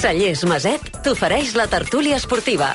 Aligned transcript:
Cellers 0.00 0.46
Maset 0.48 0.86
t'ofereix 1.04 1.50
la 1.60 1.66
tertúlia 1.68 2.16
esportiva. 2.16 2.70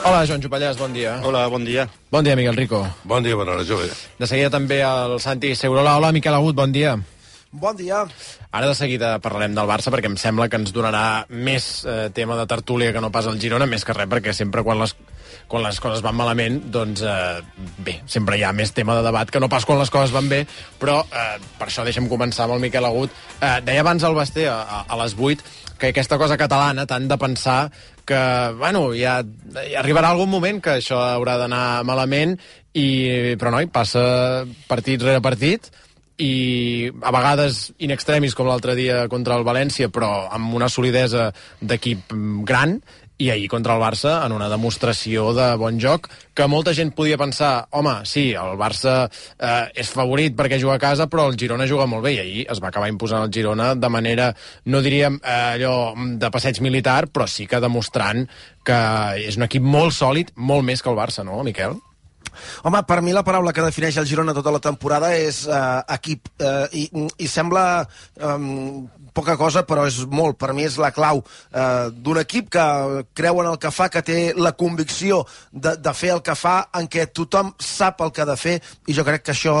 Hola, 0.00 0.22
Joan 0.24 0.40
Jupallàs, 0.40 0.78
bon 0.80 0.94
dia. 0.96 1.18
Hola, 1.20 1.42
bon 1.52 1.66
dia. 1.68 1.84
Bon 2.08 2.24
dia, 2.24 2.32
Miguel 2.40 2.56
Rico. 2.56 2.80
Bon 3.04 3.20
dia, 3.20 3.36
bona 3.36 3.52
hora, 3.52 3.66
jove. 3.68 3.90
De 4.16 4.26
seguida 4.30 4.48
també 4.48 4.80
el 4.80 5.18
Santi 5.20 5.52
Segurola. 5.52 5.98
Hola, 6.00 6.08
Miquel 6.16 6.38
Agut, 6.38 6.56
bon 6.56 6.72
dia. 6.72 6.96
Bon 7.52 7.76
dia. 7.76 8.06
Ara 8.48 8.72
de 8.72 8.74
seguida 8.78 9.18
parlarem 9.20 9.52
del 9.52 9.68
Barça 9.68 9.92
perquè 9.92 10.08
em 10.08 10.16
sembla 10.16 10.48
que 10.48 10.56
ens 10.56 10.72
donarà 10.72 11.26
més 11.28 11.84
eh, 11.84 12.08
tema 12.16 12.40
de 12.40 12.48
tertúlia 12.48 12.94
que 12.96 13.04
no 13.04 13.12
pas 13.12 13.28
el 13.28 13.36
Girona, 13.42 13.68
més 13.68 13.84
que 13.84 13.92
res 13.92 14.08
perquè 14.08 14.32
sempre 14.32 14.64
quan 14.64 14.80
les, 14.80 14.96
quan 15.50 15.64
les 15.66 15.80
coses 15.82 16.02
van 16.04 16.14
malament, 16.14 16.60
doncs 16.70 17.02
eh, 17.02 17.40
bé, 17.82 17.96
sempre 18.10 18.38
hi 18.38 18.44
ha 18.46 18.52
més 18.54 18.70
tema 18.76 18.94
de 18.94 19.02
debat 19.02 19.30
que 19.30 19.40
no 19.42 19.48
pas 19.50 19.66
quan 19.66 19.80
les 19.80 19.90
coses 19.90 20.14
van 20.14 20.28
bé, 20.30 20.44
però 20.78 21.00
eh, 21.02 21.40
per 21.58 21.66
això 21.66 21.82
deixem 21.86 22.06
començar 22.10 22.46
amb 22.46 22.54
el 22.54 22.62
Miquel 22.62 22.86
Agut. 22.86 23.10
Eh, 23.40 23.56
deia 23.66 23.82
abans 23.82 24.06
el 24.06 24.14
Basté 24.14 24.46
a, 24.46 24.84
a, 24.86 25.00
les 25.02 25.16
8 25.18 25.42
que 25.80 25.90
aquesta 25.90 26.20
cosa 26.20 26.38
catalana, 26.38 26.86
tant 26.86 27.08
de 27.10 27.18
pensar 27.18 27.58
que, 28.06 28.22
bueno, 28.60 28.90
ja, 28.94 29.18
ja 29.56 29.82
arribarà 29.82 30.14
algun 30.14 30.30
moment 30.30 30.60
que 30.62 30.76
això 30.78 31.00
haurà 31.16 31.38
d'anar 31.40 31.82
malament, 31.88 32.36
i, 32.70 33.34
però 33.40 33.50
noi, 33.50 33.66
passa 33.72 34.02
partit 34.70 35.02
rere 35.02 35.24
partit, 35.24 35.72
i 36.20 36.90
a 37.00 37.10
vegades 37.14 37.70
in 37.80 37.92
extremis 37.94 38.36
com 38.36 38.48
l'altre 38.48 38.76
dia 38.78 39.06
contra 39.12 39.38
el 39.40 39.46
València 39.46 39.88
però 39.92 40.28
amb 40.28 40.52
una 40.56 40.68
solidesa 40.68 41.30
d'equip 41.60 42.12
gran 42.46 42.76
i 43.20 43.28
ahir 43.30 43.48
contra 43.52 43.76
el 43.76 43.82
Barça 43.82 44.14
en 44.24 44.32
una 44.32 44.48
demostració 44.48 45.30
de 45.36 45.50
bon 45.60 45.78
joc 45.82 46.08
que 46.34 46.46
molta 46.48 46.72
gent 46.76 46.94
podia 46.96 47.18
pensar, 47.20 47.66
home, 47.76 47.98
sí, 48.08 48.30
el 48.32 48.56
Barça 48.60 48.94
eh, 49.04 49.66
és 49.82 49.92
favorit 49.92 50.36
perquè 50.36 50.60
juga 50.62 50.78
a 50.78 50.82
casa, 50.82 51.08
però 51.10 51.28
el 51.28 51.36
Girona 51.40 51.68
juga 51.68 51.88
molt 51.90 52.06
bé, 52.06 52.14
i 52.16 52.22
ahir 52.22 52.46
es 52.54 52.62
va 52.62 52.70
acabar 52.72 52.88
imposant 52.92 53.26
el 53.26 53.34
Girona 53.34 53.74
de 53.76 53.92
manera, 53.92 54.30
no 54.72 54.80
diríem 54.80 55.20
eh, 55.20 55.36
allò 55.58 55.92
de 55.96 56.32
passeig 56.32 56.62
militar, 56.64 57.04
però 57.12 57.28
sí 57.28 57.46
que 57.50 57.60
demostrant 57.60 58.24
que 58.64 58.80
és 59.28 59.36
un 59.36 59.48
equip 59.50 59.64
molt 59.64 59.96
sòlid, 59.96 60.32
molt 60.36 60.64
més 60.64 60.80
que 60.80 60.92
el 60.92 60.98
Barça, 60.98 61.26
no, 61.26 61.42
Miquel? 61.44 61.76
Home, 62.64 62.82
per 62.88 63.00
mi 63.04 63.14
la 63.16 63.24
paraula 63.26 63.52
que 63.56 63.64
defineix 63.64 63.98
el 64.00 64.08
Girona 64.08 64.34
tota 64.36 64.52
la 64.54 64.62
temporada 64.62 65.12
és 65.16 65.44
uh, 65.48 65.82
equip. 65.96 66.30
Uh, 66.40 66.66
i, 66.76 66.86
I 67.24 67.28
sembla 67.30 67.64
um, 68.26 68.86
poca 69.14 69.36
cosa, 69.36 69.64
però 69.66 69.86
és 69.88 69.98
molt. 70.10 70.38
Per 70.40 70.52
mi 70.56 70.66
és 70.68 70.78
la 70.80 70.92
clau 70.94 71.22
uh, 71.22 71.90
d'un 71.90 72.20
equip 72.22 72.50
que 72.54 72.64
creu 73.16 73.42
en 73.42 73.50
el 73.52 73.58
que 73.62 73.72
fa, 73.74 73.90
que 73.92 74.02
té 74.06 74.18
la 74.36 74.54
convicció 74.58 75.24
de, 75.50 75.76
de 75.76 75.94
fer 75.96 76.14
el 76.16 76.24
que 76.26 76.36
fa, 76.38 76.56
en 76.76 76.88
què 76.90 77.08
tothom 77.14 77.52
sap 77.60 78.02
el 78.04 78.14
que 78.14 78.24
ha 78.24 78.30
de 78.30 78.38
fer, 78.40 78.56
i 78.86 78.96
jo 78.96 79.06
crec 79.06 79.26
que 79.26 79.34
això 79.34 79.56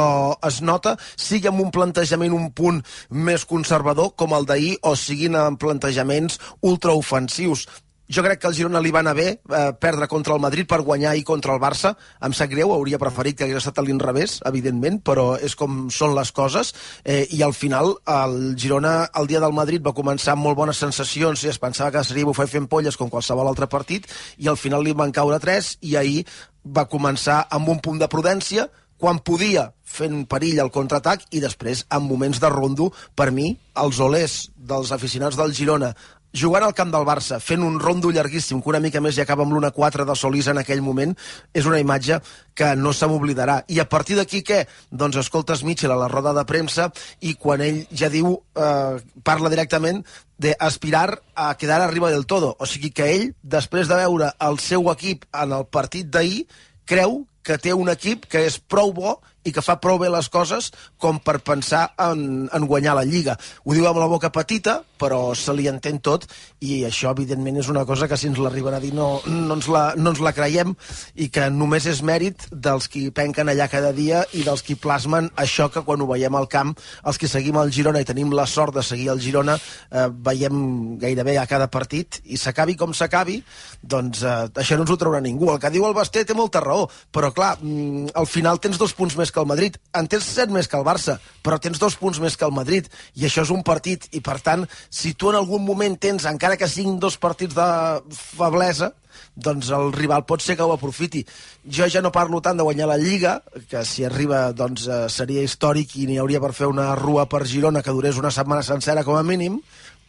es 0.46 0.60
nota, 0.64 0.96
sigui 1.16 1.50
amb 1.50 1.64
un 1.64 1.74
plantejament 1.74 2.34
un 2.36 2.50
punt 2.56 2.80
més 3.10 3.46
conservador, 3.48 4.14
com 4.16 4.34
el 4.36 4.48
d'ahir, 4.48 4.76
o 4.86 4.96
siguin 4.98 5.38
amb 5.38 5.60
plantejaments 5.60 6.40
ultraofensius 6.66 7.66
jo 8.10 8.24
crec 8.26 8.40
que 8.42 8.48
el 8.50 8.56
Girona 8.58 8.80
li 8.82 8.90
va 8.90 9.04
anar 9.04 9.14
bé 9.14 9.28
eh, 9.30 9.70
perdre 9.78 10.08
contra 10.10 10.34
el 10.34 10.42
Madrid 10.42 10.66
per 10.66 10.80
guanyar 10.82 11.14
i 11.16 11.22
contra 11.26 11.54
el 11.54 11.60
Barça. 11.62 11.92
Em 12.26 12.34
sap 12.34 12.50
greu, 12.50 12.72
hauria 12.74 12.98
preferit 12.98 13.38
que 13.38 13.46
hagués 13.46 13.60
estat 13.62 13.78
a 13.78 13.84
l'inrevés, 13.86 14.40
evidentment, 14.50 14.98
però 15.06 15.36
és 15.38 15.54
com 15.54 15.84
són 15.94 16.16
les 16.18 16.32
coses. 16.34 16.74
Eh, 17.04 17.28
I 17.30 17.44
al 17.46 17.54
final, 17.54 17.94
el 18.10 18.36
Girona, 18.58 18.94
el 19.14 19.30
dia 19.30 19.42
del 19.42 19.54
Madrid, 19.54 19.84
va 19.86 19.94
començar 19.94 20.34
amb 20.34 20.42
molt 20.48 20.58
bones 20.58 20.82
sensacions 20.82 21.44
i 21.44 21.52
es 21.54 21.62
pensava 21.62 21.94
que 21.94 22.04
seria 22.04 22.26
bufar 22.26 22.48
fent 22.50 22.66
polles 22.66 22.98
com 22.98 23.12
qualsevol 23.12 23.46
altre 23.46 23.70
partit, 23.70 24.10
i 24.38 24.50
al 24.50 24.58
final 24.58 24.82
li 24.82 24.96
van 24.96 25.14
caure 25.14 25.38
tres, 25.38 25.76
i 25.80 25.94
ahir 25.96 26.24
va 26.66 26.88
començar 26.90 27.44
amb 27.50 27.70
un 27.70 27.78
punt 27.78 28.02
de 28.02 28.10
prudència, 28.10 28.66
quan 29.00 29.22
podia 29.24 29.70
fent 29.88 30.26
perill 30.28 30.60
al 30.60 30.70
contraatac 30.74 31.22
i 31.32 31.40
després 31.40 31.86
en 31.88 32.04
moments 32.04 32.40
de 32.42 32.50
rondo, 32.52 32.90
per 33.16 33.30
mi, 33.32 33.54
els 33.80 34.00
olers 34.04 34.50
dels 34.54 34.92
aficionats 34.92 35.38
del 35.40 35.54
Girona 35.56 35.94
jugant 36.32 36.64
al 36.64 36.74
camp 36.74 36.92
del 36.92 37.06
Barça, 37.06 37.40
fent 37.42 37.62
un 37.66 37.78
rondo 37.80 38.10
llarguíssim, 38.10 38.60
que 38.62 38.70
una 38.70 38.80
mica 38.80 39.00
més 39.02 39.18
i 39.18 39.22
acaba 39.24 39.44
amb 39.44 39.54
l'1-4 39.54 40.06
de 40.06 40.16
Solís 40.16 40.48
en 40.50 40.60
aquell 40.62 40.82
moment, 40.82 41.14
és 41.54 41.66
una 41.66 41.80
imatge 41.82 42.20
que 42.54 42.74
no 42.76 42.92
se 42.92 43.08
m'oblidarà. 43.10 43.60
I 43.68 43.80
a 43.80 43.88
partir 43.88 44.18
d'aquí 44.18 44.42
què? 44.46 44.64
Doncs 44.90 45.20
escoltes 45.24 45.64
Mitchell 45.66 45.94
a 45.94 45.98
la 46.00 46.10
roda 46.12 46.34
de 46.36 46.44
premsa 46.46 46.90
i 47.20 47.34
quan 47.34 47.64
ell 47.64 47.82
ja 47.90 48.10
diu, 48.12 48.36
eh, 48.54 49.00
parla 49.24 49.50
directament 49.50 50.04
d'aspirar 50.40 51.20
a 51.34 51.54
quedar 51.56 51.80
arriba 51.82 52.10
del 52.10 52.26
todo. 52.26 52.56
O 52.58 52.66
sigui 52.66 52.90
que 52.90 53.10
ell, 53.12 53.26
després 53.42 53.88
de 53.88 53.98
veure 53.98 54.32
el 54.40 54.58
seu 54.58 54.90
equip 54.92 55.26
en 55.32 55.52
el 55.52 55.66
partit 55.66 56.08
d'ahir, 56.08 56.46
creu 56.86 57.24
que 57.42 57.58
té 57.58 57.74
un 57.74 57.88
equip 57.88 58.26
que 58.30 58.44
és 58.46 58.58
prou 58.58 58.92
bo 58.92 59.18
i 59.44 59.52
que 59.54 59.64
fa 59.64 59.78
prou 59.80 59.98
bé 60.00 60.10
les 60.12 60.28
coses 60.32 60.70
com 61.00 61.18
per 61.22 61.38
pensar 61.44 61.90
en, 62.00 62.48
en 62.52 62.66
guanyar 62.68 62.96
la 62.98 63.06
Lliga. 63.08 63.36
Ho 63.64 63.76
diu 63.76 63.86
amb 63.88 64.00
la 64.00 64.08
boca 64.10 64.30
petita, 64.34 64.80
però 65.00 65.32
se 65.38 65.54
li 65.56 65.66
entén 65.70 66.00
tot, 66.04 66.26
i 66.60 66.82
això, 66.84 67.14
evidentment, 67.14 67.60
és 67.62 67.70
una 67.72 67.86
cosa 67.88 68.08
que 68.08 68.18
si 68.20 68.28
ens 68.28 68.40
l'arriben 68.40 68.76
a 68.76 68.80
dir 68.82 68.92
no, 68.96 69.08
no, 69.26 69.56
ens 69.56 69.68
la, 69.72 69.84
no 69.96 70.12
ens 70.12 70.20
la 70.20 70.34
creiem, 70.36 70.74
i 71.16 71.30
que 71.32 71.48
només 71.54 71.86
és 71.88 72.02
mèrit 72.04 72.46
dels 72.52 72.88
qui 72.92 73.06
penquen 73.14 73.48
allà 73.48 73.70
cada 73.72 73.94
dia 73.96 74.22
i 74.36 74.44
dels 74.46 74.64
qui 74.66 74.76
plasmen 74.76 75.30
això 75.40 75.70
que 75.72 75.84
quan 75.86 76.04
ho 76.04 76.08
veiem 76.10 76.36
al 76.36 76.50
camp, 76.52 76.74
els 77.08 77.20
que 77.20 77.30
seguim 77.30 77.56
el 77.60 77.72
Girona 77.72 78.02
i 78.04 78.08
tenim 78.08 78.34
la 78.36 78.46
sort 78.50 78.76
de 78.76 78.84
seguir 78.84 79.08
el 79.14 79.22
Girona, 79.24 79.56
eh, 79.56 80.06
veiem 80.12 80.98
gairebé 81.00 81.38
a 81.40 81.48
cada 81.48 81.70
partit, 81.72 82.20
i 82.28 82.36
s'acabi 82.40 82.76
com 82.76 82.92
s'acabi, 82.96 83.40
doncs 83.80 84.22
eh, 84.22 84.36
això 84.60 84.76
no 84.76 84.84
ens 84.84 84.92
ho 84.92 84.98
traurà 85.00 85.22
ningú. 85.24 85.48
El 85.52 85.60
que 85.62 85.72
diu 85.72 85.86
el 85.88 85.96
Basté 85.96 86.26
té 86.28 86.36
molta 86.36 86.60
raó, 86.64 86.86
però 87.12 87.32
clar, 87.34 87.56
mm, 87.60 88.12
al 88.20 88.28
final 88.28 88.60
tens 88.60 88.78
dos 88.80 88.94
punts 88.96 89.16
més 89.16 89.32
que 89.32 89.39
el 89.40 89.48
Madrid, 89.50 89.76
en 89.96 90.08
tens 90.10 90.28
set 90.28 90.52
més 90.52 90.68
que 90.68 90.78
el 90.78 90.86
Barça, 90.86 91.18
però 91.44 91.58
tens 91.58 91.80
dos 91.80 91.96
punts 92.00 92.20
més 92.22 92.36
que 92.36 92.46
el 92.46 92.54
Madrid, 92.56 92.88
i 93.16 93.26
això 93.26 93.44
és 93.46 93.52
un 93.54 93.64
partit, 93.66 94.06
i 94.16 94.22
per 94.24 94.38
tant, 94.44 94.66
si 94.90 95.14
tu 95.14 95.30
en 95.30 95.40
algun 95.40 95.64
moment 95.64 95.96
tens, 95.98 96.28
encara 96.30 96.58
que 96.60 96.68
siguin 96.68 96.98
dos 97.02 97.18
partits 97.20 97.56
de 97.56 97.68
feblesa, 98.14 98.92
doncs 99.34 99.70
el 99.74 99.92
rival 99.92 100.24
pot 100.28 100.42
ser 100.42 100.56
que 100.56 100.66
ho 100.66 100.72
aprofiti. 100.74 101.24
Jo 101.64 101.88
ja 101.90 102.02
no 102.02 102.12
parlo 102.12 102.40
tant 102.44 102.58
de 102.58 102.66
guanyar 102.66 102.88
la 102.90 102.98
Lliga, 103.00 103.40
que 103.70 103.84
si 103.84 104.04
arriba 104.04 104.50
doncs, 104.52 104.86
eh, 104.86 105.06
seria 105.08 105.44
històric 105.44 105.96
i 105.96 106.06
n'hi 106.06 106.18
hauria 106.18 106.40
per 106.40 106.52
fer 106.56 106.68
una 106.70 106.94
rua 106.98 107.26
per 107.28 107.46
Girona 107.46 107.82
que 107.82 107.94
durés 107.94 108.18
una 108.18 108.30
setmana 108.30 108.62
sencera 108.62 109.04
com 109.04 109.16
a 109.16 109.22
mínim, 109.22 109.60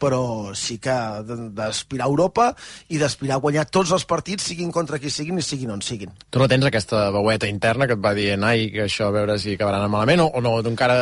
però 0.01 0.51
sí 0.57 0.79
que 0.81 0.95
d'aspirar 1.53 2.07
a 2.07 2.09
Europa 2.09 2.49
i 2.89 2.99
d'aspirar 3.01 3.37
a 3.37 3.43
guanyar 3.43 3.67
tots 3.69 3.93
els 3.93 4.05
partits, 4.09 4.47
siguin 4.49 4.71
contra 4.73 4.99
qui 4.99 5.11
siguin 5.13 5.37
i 5.37 5.45
siguin 5.45 5.75
on 5.75 5.83
siguin. 5.85 6.13
Tu 6.29 6.41
no 6.41 6.49
tens 6.49 6.65
aquesta 6.67 7.09
veueta 7.13 7.49
interna 7.49 7.87
que 7.87 7.97
et 7.97 8.03
va 8.03 8.15
dient 8.17 8.43
ai, 8.47 8.69
que 8.73 8.87
això 8.87 9.11
a 9.11 9.15
veure 9.15 9.37
si 9.41 9.55
acabaran 9.55 9.85
malament 9.91 10.25
o, 10.25 10.29
o 10.33 10.41
no, 10.43 10.57
encara... 10.71 10.97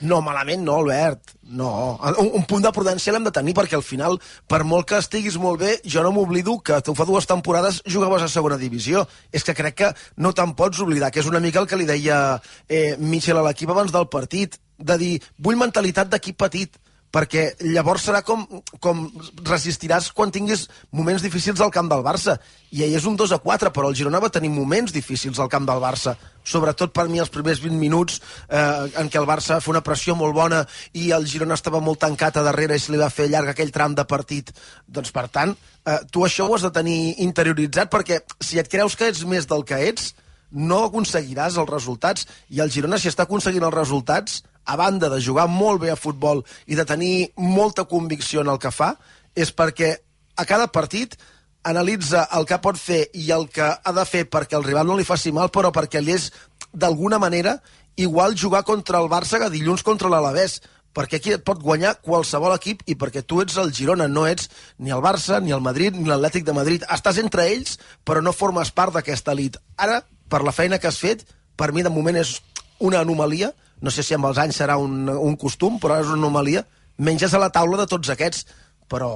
No, 0.00 0.20
malament 0.24 0.66
no, 0.66 0.80
Albert. 0.82 1.38
No, 1.52 1.98
un, 1.98 2.30
un 2.38 2.44
punt 2.48 2.62
de 2.64 2.72
prudència 2.72 3.12
l'hem 3.12 3.26
de 3.26 3.32
tenir 3.34 3.52
perquè 3.56 3.76
al 3.76 3.84
final, 3.84 4.18
per 4.48 4.62
molt 4.68 4.88
que 4.88 5.00
estiguis 5.02 5.36
molt 5.40 5.60
bé, 5.60 5.74
jo 5.84 6.04
no 6.04 6.12
m'oblido 6.14 6.58
que 6.64 6.80
tu 6.84 6.94
fa 6.96 7.06
dues 7.08 7.28
temporades 7.28 7.82
jugaves 7.88 8.24
a 8.24 8.30
segona 8.32 8.60
divisió. 8.60 9.06
És 9.32 9.44
que 9.44 9.56
crec 9.56 9.78
que 9.80 9.90
no 10.16 10.32
te'n 10.36 10.54
pots 10.58 10.80
oblidar, 10.84 11.10
que 11.12 11.20
és 11.20 11.28
una 11.28 11.42
mica 11.44 11.60
el 11.60 11.68
que 11.68 11.80
li 11.80 11.88
deia 11.88 12.22
eh, 12.68 12.96
Michel 12.98 13.40
a 13.40 13.46
l'equip 13.48 13.72
abans 13.72 13.92
del 13.92 14.08
partit, 14.12 14.56
de 14.82 14.96
dir, 14.98 15.12
vull 15.38 15.60
mentalitat 15.60 16.10
d'equip 16.10 16.38
petit, 16.40 16.78
perquè 17.12 17.44
llavors 17.68 18.06
serà 18.08 18.22
com, 18.24 18.42
com 18.80 19.04
resistiràs 19.44 20.10
quan 20.16 20.32
tinguis 20.32 20.64
moments 20.96 21.22
difícils 21.22 21.60
al 21.60 21.72
camp 21.74 21.90
del 21.92 22.04
Barça. 22.04 22.38
I 22.72 22.86
ahir 22.86 22.96
és 22.98 23.06
un 23.08 23.18
2 23.20 23.34
a 23.36 23.38
4, 23.42 23.70
però 23.74 23.90
el 23.90 23.96
Girona 23.98 24.20
va 24.22 24.32
tenir 24.32 24.50
moments 24.50 24.94
difícils 24.94 25.38
al 25.38 25.50
camp 25.52 25.68
del 25.68 25.82
Barça. 25.82 26.16
Sobretot 26.42 26.94
per 26.96 27.04
mi 27.12 27.20
els 27.22 27.30
primers 27.30 27.60
20 27.62 27.76
minuts 27.78 28.16
eh, 28.48 28.88
en 29.02 29.12
què 29.12 29.20
el 29.20 29.28
Barça 29.28 29.60
fa 29.60 29.70
una 29.74 29.84
pressió 29.84 30.16
molt 30.18 30.34
bona 30.34 30.62
i 30.98 31.10
el 31.12 31.28
Girona 31.28 31.58
estava 31.60 31.82
molt 31.84 32.00
tancat 32.02 32.40
a 32.40 32.46
darrere 32.48 32.80
i 32.80 32.82
se 32.82 32.94
li 32.94 33.02
va 33.02 33.12
fer 33.12 33.28
llarg 33.28 33.52
aquell 33.52 33.74
tram 33.74 33.94
de 33.94 34.08
partit. 34.08 34.54
Doncs, 34.88 35.12
per 35.12 35.28
tant, 35.28 35.52
eh, 35.84 36.00
tu 36.10 36.24
això 36.24 36.48
ho 36.48 36.56
has 36.56 36.64
de 36.64 36.72
tenir 36.72 36.98
interioritzat 37.22 37.92
perquè 37.92 38.22
si 38.40 38.58
et 38.58 38.72
creus 38.72 38.96
que 38.96 39.12
ets 39.12 39.22
més 39.28 39.46
del 39.50 39.68
que 39.68 39.78
ets, 39.92 40.14
no 40.52 40.84
aconseguiràs 40.86 41.56
els 41.60 41.70
resultats. 41.70 42.26
I 42.52 42.60
el 42.64 42.72
Girona, 42.72 42.98
si 43.00 43.12
està 43.12 43.24
aconseguint 43.24 43.64
els 43.68 43.76
resultats, 43.76 44.42
a 44.64 44.76
banda 44.76 45.10
de 45.10 45.20
jugar 45.22 45.48
molt 45.50 45.82
bé 45.82 45.90
a 45.92 45.98
futbol 45.98 46.44
i 46.66 46.78
de 46.78 46.86
tenir 46.86 47.32
molta 47.36 47.84
convicció 47.84 48.42
en 48.42 48.50
el 48.52 48.60
que 48.62 48.70
fa, 48.70 48.94
és 49.34 49.52
perquè 49.54 49.96
a 50.36 50.44
cada 50.48 50.68
partit 50.72 51.16
analitza 51.62 52.26
el 52.36 52.46
que 52.46 52.58
pot 52.62 52.78
fer 52.78 53.04
i 53.14 53.30
el 53.30 53.48
que 53.52 53.68
ha 53.72 53.92
de 53.94 54.04
fer 54.08 54.24
perquè 54.30 54.58
el 54.58 54.66
rival 54.66 54.86
no 54.86 54.98
li 54.98 55.06
faci 55.06 55.32
mal, 55.32 55.50
però 55.54 55.70
perquè 55.74 56.02
li 56.02 56.14
és, 56.16 56.30
d'alguna 56.72 57.18
manera, 57.22 57.58
igual 57.96 58.38
jugar 58.38 58.64
contra 58.64 58.98
el 58.98 59.10
Barça 59.10 59.38
que 59.38 59.50
dilluns 59.52 59.84
contra 59.86 60.10
l'Alavés, 60.10 60.60
perquè 60.92 61.18
aquí 61.18 61.32
et 61.32 61.44
pot 61.44 61.60
guanyar 61.60 61.94
qualsevol 62.04 62.54
equip 62.54 62.82
i 62.86 62.96
perquè 62.98 63.22
tu 63.24 63.40
ets 63.42 63.56
el 63.60 63.72
Girona, 63.72 64.08
no 64.08 64.26
ets 64.28 64.50
ni 64.78 64.92
el 64.92 65.02
Barça, 65.04 65.40
ni 65.40 65.52
el 65.52 65.64
Madrid, 65.64 65.96
ni 65.96 66.08
l'Atlètic 66.08 66.44
de 66.44 66.56
Madrid. 66.56 66.84
Estàs 66.92 67.20
entre 67.22 67.46
ells, 67.48 67.78
però 68.04 68.22
no 68.22 68.34
formes 68.36 68.72
part 68.72 68.92
d'aquesta 68.96 69.32
elit. 69.32 69.56
Ara, 69.76 70.02
per 70.28 70.42
la 70.44 70.52
feina 70.52 70.78
que 70.78 70.88
has 70.90 71.00
fet, 71.00 71.24
per 71.56 71.72
mi 71.72 71.84
de 71.84 71.92
moment 71.92 72.16
és 72.20 72.40
una 72.80 73.00
anomalia, 73.00 73.52
no 73.82 73.90
sé 73.90 74.04
si 74.06 74.14
amb 74.14 74.30
els 74.30 74.38
anys 74.38 74.62
serà 74.62 74.78
un, 74.80 75.08
un 75.10 75.36
costum, 75.36 75.78
però 75.82 75.98
és 76.00 76.06
una 76.06 76.22
anomalia, 76.22 76.64
menges 76.98 77.34
a 77.34 77.40
la 77.42 77.50
taula 77.50 77.82
de 77.82 77.88
tots 77.90 78.12
aquests 78.14 78.46
però 78.92 79.08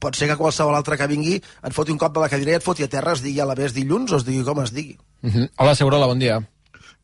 pot 0.00 0.16
ser 0.16 0.30
que 0.30 0.38
qualsevol 0.40 0.76
altre 0.78 0.96
que 0.96 1.08
vingui 1.10 1.34
et 1.36 1.74
foti 1.76 1.92
un 1.92 2.00
cop 2.00 2.14
de 2.16 2.22
la 2.22 2.30
cadira 2.32 2.54
i 2.54 2.58
et 2.58 2.64
foti 2.64 2.86
a 2.86 2.88
terra, 2.92 3.12
es 3.12 3.20
digui 3.24 3.42
a 3.42 3.48
la 3.48 3.56
vez 3.58 3.74
dilluns 3.76 4.14
o 4.14 4.20
es 4.20 4.24
digui 4.24 4.46
com 4.46 4.62
es 4.62 4.72
digui. 4.72 4.96
Uh 5.22 5.30
-huh. 5.30 5.50
Hola, 5.58 5.74
Segurola, 5.74 6.06
bon 6.06 6.18
dia. 6.18 6.40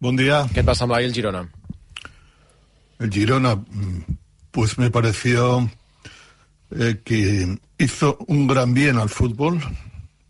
Bon 0.00 0.17
dia. 0.17 0.47
Què 0.53 0.61
et 0.61 0.69
va 0.69 0.75
semblar 0.75 1.03
el 1.03 1.12
Girona? 1.12 1.47
El 2.99 3.11
Girona, 3.12 3.55
mm, 3.55 4.17
pues 4.50 4.79
me 4.79 4.91
pareció 4.91 5.70
eh, 6.70 7.00
que 7.05 7.59
hizo 7.79 8.19
un 8.29 8.47
gran 8.47 8.73
bien 8.73 8.97
al 8.99 9.09
fútbol. 9.09 9.61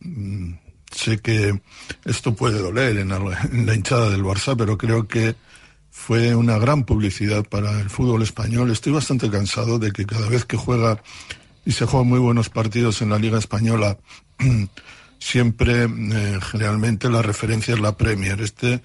Mm, 0.01 0.55
sé 0.93 1.19
que 1.19 1.61
esto 2.05 2.35
puede 2.35 2.59
doler 2.59 2.99
en, 2.99 3.13
en 3.13 3.67
la 3.67 3.75
hinchada 3.75 4.11
del 4.11 4.25
Barça, 4.25 4.57
pero 4.57 4.77
creo 4.77 5.07
que 5.07 5.37
fue 5.97 6.37
una 6.37 6.59
gran 6.59 6.85
publicidad 6.85 7.43
para 7.43 7.81
el 7.81 7.91
fútbol 7.91 8.23
español. 8.23 8.71
Estoy 8.71 8.93
bastante 8.93 9.29
cansado 9.29 9.81
de 9.81 9.91
que 9.91 10.05
cada 10.05 10.29
vez 10.29 10.45
que 10.45 10.57
juega 10.57 11.03
y 11.65 11.73
se 11.73 11.87
juegan 11.87 12.07
muy 12.07 12.21
buenos 12.21 12.49
partidos 12.49 13.03
en 13.03 13.09
la 13.09 13.19
Liga 13.19 13.39
Española, 13.39 13.99
siempre 15.19 15.85
eh, 15.85 16.39
generalmente 16.43 17.09
la 17.11 17.23
referencia 17.23 17.75
es 17.75 17.81
la 17.81 17.97
Premier. 17.97 18.41
Este 18.41 18.83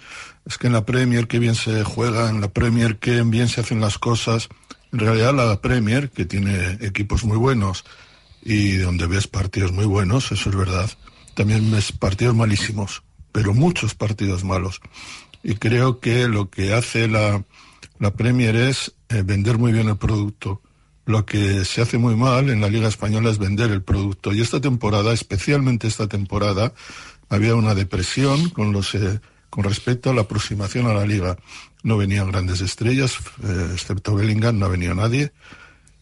es 0.47 0.57
que 0.57 0.67
en 0.67 0.73
la 0.73 0.85
Premier 0.85 1.27
que 1.27 1.37
bien 1.37 1.53
se 1.53 1.83
juega, 1.83 2.29
en 2.29 2.41
la 2.41 2.47
Premier 2.47 2.97
que 2.97 3.21
bien 3.21 3.49
se 3.49 3.61
hacen 3.61 3.81
las 3.81 3.99
cosas. 3.99 4.47
En 4.91 4.99
realidad 4.99 5.35
la 5.35 5.61
Premier, 5.61 6.09
que 6.09 6.25
tiene 6.25 6.79
equipos 6.79 7.23
muy 7.23 7.37
buenos 7.37 7.83
y 8.41 8.77
donde 8.77 9.05
ves 9.05 9.27
partidos 9.27 9.73
muy 9.73 9.85
buenos, 9.85 10.31
eso 10.31 10.49
es 10.49 10.55
verdad, 10.55 10.89
también 11.35 11.69
ves 11.69 11.91
partidos 11.91 12.35
malísimos, 12.35 13.03
pero 13.31 13.53
muchos 13.53 13.93
partidos 13.93 14.43
malos. 14.43 14.81
Y 15.43 15.55
creo 15.55 15.99
que 15.99 16.27
lo 16.27 16.49
que 16.49 16.73
hace 16.73 17.07
la, 17.07 17.43
la 17.99 18.13
Premier 18.13 18.55
es 18.55 18.93
eh, 19.09 19.23
vender 19.23 19.57
muy 19.57 19.71
bien 19.71 19.89
el 19.89 19.97
producto. 19.97 20.61
Lo 21.05 21.25
que 21.25 21.65
se 21.65 21.81
hace 21.81 21.97
muy 21.97 22.15
mal 22.15 22.49
en 22.49 22.61
la 22.61 22.69
Liga 22.69 22.87
Española 22.87 23.31
es 23.31 23.37
vender 23.37 23.71
el 23.71 23.81
producto. 23.81 24.33
Y 24.33 24.41
esta 24.41 24.61
temporada, 24.61 25.13
especialmente 25.13 25.87
esta 25.87 26.07
temporada, 26.07 26.73
había 27.29 27.55
una 27.55 27.73
depresión 27.73 28.49
con 28.49 28.71
los 28.71 28.93
eh, 28.95 29.19
con 29.51 29.65
respecto 29.65 30.09
a 30.09 30.13
la 30.13 30.21
aproximación 30.21 30.87
a 30.87 30.93
la 30.93 31.05
liga. 31.05 31.37
No 31.83 31.97
venían 31.97 32.31
grandes 32.31 32.61
estrellas, 32.61 33.17
eh, 33.43 33.69
excepto 33.73 34.15
Bellingham, 34.15 34.57
no 34.57 34.69
venido 34.69 34.95
nadie. 34.95 35.33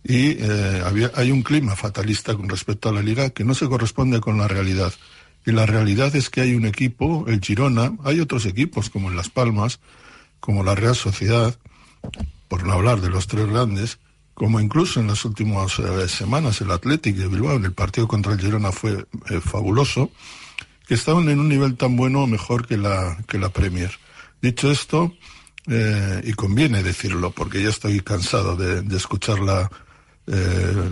Y 0.03 0.37
eh, 0.39 0.83
había, 0.85 1.11
hay 1.15 1.31
un 1.31 1.41
clima 1.41 1.75
fatalista 1.75 2.35
con 2.35 2.47
respecto 2.47 2.89
a 2.89 2.93
la 2.93 3.01
liga 3.01 3.31
que 3.31 3.43
no 3.43 3.53
se 3.53 3.67
corresponde 3.67 4.21
con 4.21 4.37
la 4.37 4.47
realidad. 4.47 4.93
Y 5.45 5.51
la 5.51 5.65
realidad 5.65 6.15
es 6.15 6.29
que 6.29 6.41
hay 6.41 6.53
un 6.53 6.65
equipo, 6.65 7.25
el 7.27 7.41
Girona, 7.41 7.93
hay 8.03 8.19
otros 8.19 8.45
equipos 8.45 8.89
como 8.89 9.09
en 9.09 9.15
Las 9.15 9.29
Palmas, 9.29 9.79
como 10.39 10.63
la 10.63 10.75
Real 10.75 10.95
Sociedad, 10.95 11.57
por 12.47 12.63
no 12.65 12.73
hablar 12.73 13.01
de 13.01 13.09
los 13.09 13.27
tres 13.27 13.47
grandes, 13.47 13.99
como 14.33 14.59
incluso 14.59 14.99
en 14.99 15.07
las 15.07 15.25
últimas 15.25 15.79
eh, 15.79 16.07
semanas 16.07 16.61
el 16.61 16.71
Athletic 16.71 17.15
de 17.15 17.27
Bilbao, 17.27 17.55
en 17.55 17.65
el 17.65 17.73
partido 17.73 18.07
contra 18.07 18.33
el 18.33 18.39
Girona 18.39 18.71
fue 18.71 19.05
fabuloso, 19.41 20.11
que 20.87 20.93
estaban 20.93 21.29
en 21.29 21.39
un 21.39 21.49
nivel 21.49 21.75
tan 21.75 21.95
bueno 21.95 22.23
o 22.23 22.27
mejor 22.27 22.65
que 22.65 22.77
la, 22.77 23.17
que 23.27 23.37
la 23.37 23.49
Premier. 23.49 23.91
Dicho 24.41 24.71
esto, 24.71 25.13
eh, 25.67 26.21
y 26.23 26.33
conviene 26.33 26.81
decirlo, 26.81 27.31
porque 27.31 27.61
ya 27.61 27.69
estoy 27.69 27.99
cansado 27.99 28.55
de, 28.55 28.81
de 28.81 28.97
escuchar 28.97 29.39
la, 29.39 29.69
eh, 30.25 30.89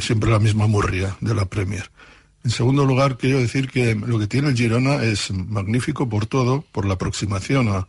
siempre 0.00 0.30
la 0.30 0.38
misma 0.38 0.66
murria 0.66 1.16
de 1.20 1.34
la 1.34 1.44
Premier. 1.44 1.90
En 2.48 2.52
segundo 2.52 2.86
lugar, 2.86 3.18
quiero 3.18 3.40
decir 3.40 3.68
que 3.68 3.94
lo 3.94 4.18
que 4.18 4.26
tiene 4.26 4.48
el 4.48 4.56
Girona 4.56 5.02
es 5.02 5.30
magnífico 5.30 6.08
por 6.08 6.24
todo, 6.24 6.64
por 6.72 6.86
la 6.86 6.94
aproximación 6.94 7.68
a, 7.68 7.86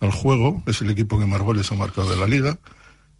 al 0.00 0.10
juego. 0.10 0.62
Es 0.66 0.82
el 0.82 0.90
equipo 0.90 1.18
que 1.18 1.24
más 1.24 1.40
goles 1.40 1.72
ha 1.72 1.76
marcado 1.76 2.10
de 2.10 2.18
la 2.18 2.26
liga. 2.26 2.58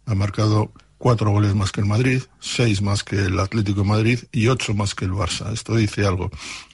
Ha 0.05 0.13
marcado 0.13 0.71
cuatro 0.99 1.31
goles 1.31 1.55
más 1.55 1.71
que 1.71 1.81
el 1.81 1.87
Madrid, 1.87 2.21
seis 2.39 2.83
más 2.83 3.03
que 3.03 3.15
el 3.15 3.39
Atlético 3.39 3.81
de 3.81 3.87
Madrid 3.87 4.19
y 4.31 4.49
ocho 4.49 4.75
más 4.75 4.93
que 4.93 5.05
el 5.05 5.13
Barça. 5.13 5.51
Esto 5.51 5.75
dice 5.75 6.05
algo 6.05 6.29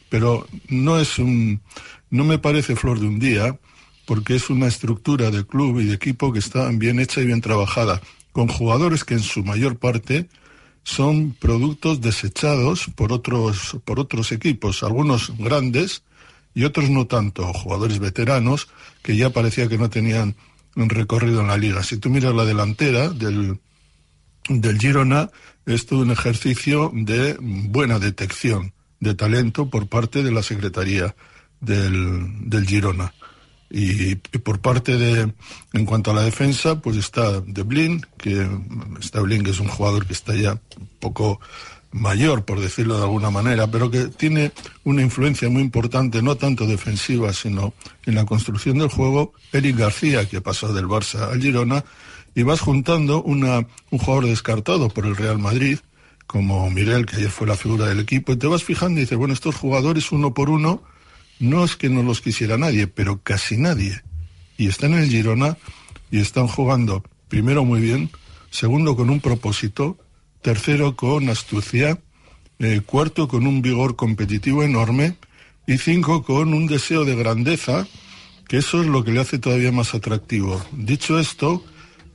pero 0.10 0.48
no 0.68 1.00
es 1.00 1.20
un, 1.20 1.62
no 2.10 2.24
me 2.26 2.40
parece 2.40 2.76
flor 2.76 3.00
de 3.00 3.08
un 3.08 3.20
día, 3.20 3.58
porque 4.06 4.36
es 4.36 4.50
una 4.50 4.68
estructura 4.68 5.32
de 5.32 5.46
club 5.46 5.80
y 5.80 5.86
de 5.86 5.94
equipo 5.94 6.34
que 6.34 6.40
está 6.40 6.68
bien 6.70 7.00
hecha 7.00 7.22
y 7.22 7.26
bien 7.26 7.42
trabajada, 7.42 8.02
con 8.32 8.48
jugadores 8.48 9.04
que 9.04 9.14
en 9.14 9.22
su 9.22 9.44
mayor 9.44 9.78
parte 9.78 10.28
son 10.84 11.34
productos 11.34 12.02
desechados 12.02 12.90
por 12.96 13.12
otros, 13.12 13.78
por 13.86 14.00
otros 14.00 14.32
equipos, 14.32 14.84
algunos 14.84 15.34
grandes 15.38 16.04
y 16.54 16.64
otros 16.64 16.90
no 16.90 17.08
tanto, 17.08 17.52
jugadores 17.54 18.00
veteranos 18.00 18.68
que 19.04 19.16
ya 19.16 19.30
parecía 19.30 19.68
que 19.68 19.78
no 19.78 19.90
tenían 19.90 20.36
un 20.76 20.90
recorrido 20.90 21.42
en 21.42 21.48
la 21.48 21.58
liga. 21.58 21.84
Si 21.84 21.98
tú 21.98 22.10
miras 22.10 22.34
la 22.34 22.46
delantera 22.46 23.10
del, 23.10 23.60
del 24.50 24.80
Girona, 24.80 25.30
es 25.66 25.86
todo 25.86 26.02
un 26.02 26.12
ejercicio 26.12 26.92
de 26.94 27.38
buena 27.40 28.00
detección 28.00 28.74
de 29.00 29.14
talento 29.14 29.70
por 29.70 29.88
parte 29.88 30.24
de 30.24 30.32
la 30.32 30.44
Secretaría 30.44 31.16
del, 31.62 32.50
del 32.50 32.66
Girona. 32.66 33.14
Y, 33.72 34.16
por 34.16 34.60
parte 34.60 34.98
de, 34.98 35.32
en 35.74 35.86
cuanto 35.86 36.12
a 36.12 36.14
la 36.14 36.24
defensa, 36.24 36.82
pues 36.82 36.98
está 36.98 37.40
De 37.42 37.64
Blin, 37.64 38.06
que 38.18 38.48
está 39.00 39.22
Blin, 39.22 39.44
que 39.44 39.52
es 39.52 39.60
un 39.60 39.68
jugador 39.68 40.08
que 40.08 40.14
está 40.14 40.36
ya 40.36 40.54
un 40.54 40.90
poco 41.00 41.40
mayor, 41.92 42.46
por 42.46 42.60
decirlo 42.60 42.98
de 42.98 43.04
alguna 43.04 43.30
manera, 43.30 43.68
pero 43.68 43.90
que 43.90 44.08
tiene 44.08 44.52
una 44.84 45.02
influencia 45.02 45.50
muy 45.50 45.62
importante, 45.62 46.22
no 46.22 46.36
tanto 46.36 46.66
defensiva, 46.66 47.34
sino 47.34 47.74
en 48.06 48.16
la 48.16 48.26
construcción 48.26 48.78
del 48.78 48.90
juego. 48.90 49.34
Eric 49.52 49.78
García, 49.78 50.28
que 50.28 50.42
pasado 50.42 50.74
del 50.74 50.86
Barça 50.86 51.32
al 51.32 51.42
Girona, 51.42 51.84
y 52.36 52.44
vas 52.44 52.60
juntando 52.60 53.24
una, 53.24 53.68
un 53.90 54.00
jugador 54.00 54.26
descartado 54.28 54.90
por 54.90 55.06
el 55.06 55.16
Real 55.16 55.40
Madrid, 55.40 55.80
como 56.28 56.70
Mirel, 56.70 57.06
que 57.06 57.18
ayer 57.18 57.30
fue 57.30 57.48
la 57.48 57.56
figura 57.56 57.88
del 57.88 58.00
equipo, 58.00 58.34
y 58.34 58.38
te 58.38 58.48
vas 58.48 58.64
fijando 58.64 59.00
y 59.00 59.04
dices, 59.04 59.18
bueno, 59.18 59.34
estos 59.34 59.56
jugadores 59.56 60.12
uno 60.12 60.34
por 60.34 60.50
uno, 60.50 60.84
no 61.40 61.64
es 61.64 61.76
que 61.76 61.90
no 61.90 62.04
los 62.04 62.22
quisiera 62.22 62.58
nadie, 62.58 62.88
pero 62.88 63.22
casi 63.24 63.58
nadie. 63.58 64.04
Y 64.58 64.68
están 64.68 64.94
en 64.94 65.00
el 65.00 65.10
Girona 65.10 65.58
y 66.12 66.20
están 66.20 66.48
jugando, 66.48 67.04
primero 67.28 67.64
muy 67.66 67.82
bien, 67.82 68.10
segundo 68.52 68.96
con 68.96 69.10
un 69.10 69.22
propósito, 69.22 69.98
tercero 70.42 70.96
con 70.96 71.30
astucia, 71.30 72.00
eh, 72.60 72.82
cuarto 72.86 73.28
con 73.28 73.48
un 73.48 73.62
vigor 73.62 73.96
competitivo 73.96 74.64
enorme 74.64 75.16
y 75.66 75.78
cinco 75.78 76.24
con 76.24 76.54
un 76.54 76.68
deseo 76.68 77.06
de 77.06 77.16
grandeza, 77.16 77.88
que 78.48 78.58
eso 78.58 78.82
es 78.82 78.88
lo 78.88 79.04
que 79.04 79.12
le 79.12 79.22
hace 79.22 79.40
todavía 79.40 79.72
más 79.72 79.94
atractivo. 79.94 80.62
Dicho 80.72 81.20
esto, 81.20 81.64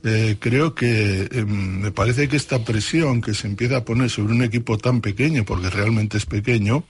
eh, 0.05 0.37
creo 0.39 0.75
que 0.75 1.27
eh, 1.31 1.45
me 1.45 1.91
parece 1.91 2.29
que 2.29 2.37
esta 2.37 2.63
presión 2.63 3.21
que 3.21 3.33
se 3.33 3.47
empieza 3.47 3.77
a 3.77 3.85
poner 3.85 4.11
sobre 4.11 4.33
un 4.33 4.43
equipo 4.43 4.77
tan 4.77 5.01
pequeño, 5.01 5.43
porque 5.45 5.71
realmente 5.71 6.17
es 6.17 6.27
pequeño, 6.27 6.83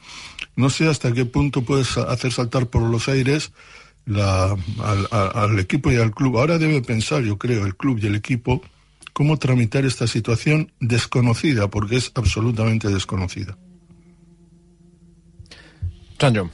no 0.57 0.69
sé 0.69 0.88
hasta 0.88 1.13
qué 1.13 1.23
punto 1.25 1.62
puedes 1.62 1.97
hacer 1.97 2.33
saltar 2.33 2.67
por 2.67 2.81
los 2.81 3.07
aires 3.07 3.53
al, 4.13 5.59
equipo 5.59 5.91
y 5.91 5.95
al 5.95 6.12
club. 6.12 6.38
Ahora 6.38 6.57
debe 6.57 6.81
pensar, 6.81 7.23
yo 7.23 7.38
creo, 7.38 7.65
el 7.65 7.75
club 7.75 8.00
y 8.01 8.07
el 8.07 8.15
equipo, 8.15 8.62
cómo 9.13 9.38
tramitar 9.38 9.85
esta 9.85 10.07
situación 10.07 10.73
desconocida, 10.81 11.69
porque 11.69 11.95
es 11.95 12.11
absolutamente 12.16 12.90
desconocida. 12.90 13.57
Sancho. 16.19 16.49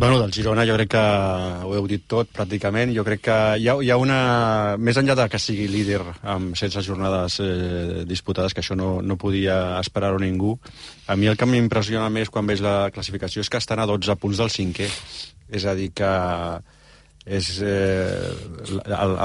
Bueno, 0.00 0.18
del 0.18 0.32
Girona 0.32 0.62
jo 0.64 0.78
crec 0.78 0.94
que 0.94 1.00
ho 1.68 1.74
heu 1.76 1.84
dit 1.84 2.06
tot, 2.08 2.30
pràcticament. 2.32 2.94
Jo 2.96 3.02
crec 3.04 3.20
que 3.26 3.34
hi 3.60 3.66
ha, 3.68 3.74
hi 3.84 3.90
ha 3.92 3.98
una... 4.00 4.20
Més 4.80 4.96
enllà 4.96 5.12
de 5.18 5.26
que 5.28 5.36
sigui 5.36 5.66
líder 5.68 5.98
amb 6.24 6.54
16 6.56 6.86
jornades 6.86 7.36
eh, 7.44 8.06
disputades, 8.08 8.56
que 8.56 8.64
això 8.64 8.78
no, 8.80 9.02
no 9.04 9.18
podia 9.20 9.58
esperar-ho 9.82 10.16
ningú, 10.24 10.54
a 11.04 11.18
mi 11.20 11.28
el 11.28 11.36
que 11.36 11.50
m'impressiona 11.50 12.08
més 12.08 12.32
quan 12.32 12.48
veig 12.48 12.64
la 12.64 12.88
classificació 12.96 13.44
és 13.44 13.52
que 13.52 13.60
estan 13.60 13.84
a 13.84 13.88
12 13.92 14.16
punts 14.24 14.40
del 14.40 14.48
cinquè. 14.56 14.88
És 15.52 15.68
a 15.68 15.76
dir, 15.76 15.92
que 15.92 16.16
és 17.28 17.52
eh, 17.60 18.32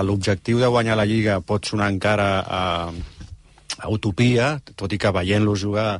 l'objectiu 0.03 0.60
de 0.60 0.75
guanyar 0.75 1.00
la 1.00 1.08
Lliga 1.08 1.39
pot 1.39 1.72
sonar 1.72 1.88
encara 1.96 2.32
a, 2.44 2.63
a 3.79 3.96
utopia, 3.96 4.58
tot 4.75 4.91
i 4.91 5.00
que 5.00 5.20
veient-los 5.24 5.70
jugar 5.70 5.91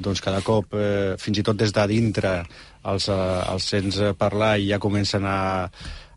doncs 0.00 0.24
cada 0.24 0.40
cop, 0.40 0.72
eh, 0.80 1.14
fins 1.20 1.38
i 1.38 1.44
tot 1.44 1.60
des 1.60 1.76
de 1.76 1.84
dintre, 1.92 2.38
els, 2.92 3.08
eh, 3.08 3.42
els 3.52 3.68
sents 3.74 4.00
parlar 4.18 4.56
i 4.60 4.70
ja 4.72 4.80
comencen 4.82 5.26
a, 5.26 5.38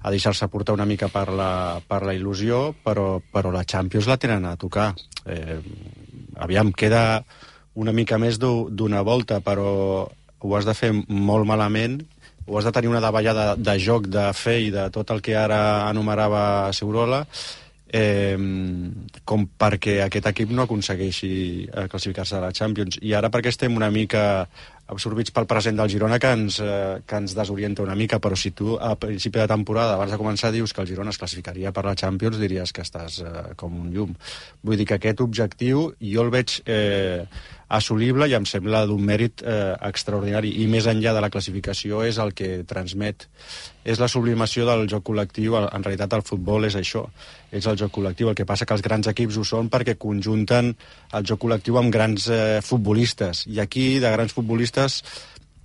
a 0.01 0.13
deixar-se 0.13 0.47
portar 0.51 0.75
una 0.77 0.87
mica 0.87 1.09
per 1.11 1.27
la, 1.33 1.79
per 1.87 2.03
la 2.05 2.15
il·lusió, 2.15 2.71
però, 2.83 3.19
però 3.19 3.51
la 3.51 3.65
Champions 3.67 4.07
la 4.07 4.19
tenen 4.21 4.45
a 4.45 4.55
tocar. 4.59 4.93
Eh, 5.25 5.59
aviam, 6.37 6.71
queda 6.71 7.23
una 7.77 7.93
mica 7.93 8.17
més 8.17 8.39
d'una 8.39 9.03
volta, 9.05 9.41
però 9.45 10.07
ho 10.07 10.55
has 10.55 10.65
de 10.65 10.75
fer 10.77 10.91
molt 10.93 11.47
malament, 11.49 11.99
ho 12.47 12.57
has 12.57 12.65
de 12.65 12.71
tenir 12.71 12.89
una 12.89 13.03
davallada 13.03 13.53
de, 13.55 13.63
de 13.67 13.77
joc, 13.83 14.07
de 14.07 14.29
fe 14.33 14.59
i 14.67 14.73
de 14.73 14.87
tot 14.93 15.11
el 15.11 15.21
que 15.21 15.35
ara 15.37 15.89
enumerava 15.89 16.71
Segurola, 16.73 17.25
eh, 17.87 18.37
com 19.27 19.45
perquè 19.59 19.99
aquest 20.05 20.31
equip 20.31 20.51
no 20.55 20.65
aconsegueixi 20.65 21.31
eh, 21.67 21.87
classificar-se 21.91 22.37
a 22.37 22.43
la 22.47 22.53
Champions. 22.55 22.99
I 23.01 23.13
ara 23.17 23.31
perquè 23.33 23.51
estem 23.53 23.75
una 23.75 23.91
mica 23.91 24.47
absorbits 24.87 25.33
pel 25.35 25.47
present 25.49 25.77
del 25.79 25.89
Girona 25.91 26.19
que 26.19 26.31
ens, 26.31 26.59
eh, 26.63 26.99
que 27.05 27.19
ens 27.21 27.35
desorienta 27.35 27.83
una 27.83 27.95
mica, 27.95 28.19
però 28.23 28.37
si 28.39 28.51
tu 28.51 28.77
a 28.79 28.93
principi 28.99 29.39
de 29.39 29.47
temporada, 29.51 29.95
abans 29.95 30.13
de 30.13 30.19
començar, 30.21 30.51
dius 30.55 30.73
que 30.73 30.81
el 30.81 30.87
Girona 30.87 31.11
es 31.11 31.19
classificaria 31.19 31.73
per 31.75 31.85
la 31.85 31.95
Champions, 31.95 32.39
diries 32.39 32.73
que 32.73 32.85
estàs 32.85 33.19
eh, 33.23 33.43
com 33.59 33.75
un 33.81 33.91
llum. 33.93 34.15
Vull 34.63 34.79
dir 34.79 34.87
que 34.87 34.99
aquest 34.99 35.21
objectiu 35.21 35.91
jo 35.99 36.25
el 36.25 36.31
veig 36.33 36.61
eh, 36.65 37.27
assolible 37.67 38.27
i 38.29 38.35
em 38.37 38.45
sembla 38.47 38.85
d'un 38.87 39.01
mèrit 39.03 39.43
eh, 39.43 39.73
extraordinari. 39.89 40.53
I 40.63 40.67
més 40.71 40.87
enllà 40.87 41.13
de 41.15 41.23
la 41.23 41.29
classificació 41.33 42.03
és 42.07 42.19
el 42.23 42.33
que 42.37 42.63
transmet. 42.67 43.27
És 43.87 43.99
la 43.99 44.09
sublimació 44.11 44.67
del 44.67 44.87
joc 44.91 45.05
col·lectiu. 45.09 45.57
En 45.59 45.83
realitat 45.83 46.15
el 46.15 46.23
futbol 46.27 46.67
és 46.67 46.77
això, 46.79 47.05
és 47.51 47.67
el 47.67 47.79
joc 47.79 47.93
col·lectiu. 47.99 48.31
El 48.31 48.39
que 48.39 48.47
passa 48.47 48.67
que 48.67 48.77
els 48.77 48.85
grans 48.85 49.11
equips 49.11 49.39
ho 49.39 49.45
són 49.47 49.71
perquè 49.73 49.97
conjunten 49.99 50.73
el 51.17 51.27
joc 51.27 51.43
col·lectiu 51.43 51.79
amb 51.81 51.93
grans 51.93 52.29
eh, 52.31 52.59
futbolistes. 52.63 53.45
I 53.51 53.61
aquí, 53.63 53.97
de 54.03 54.13
grans 54.15 54.35
futbolistes, 54.35 55.01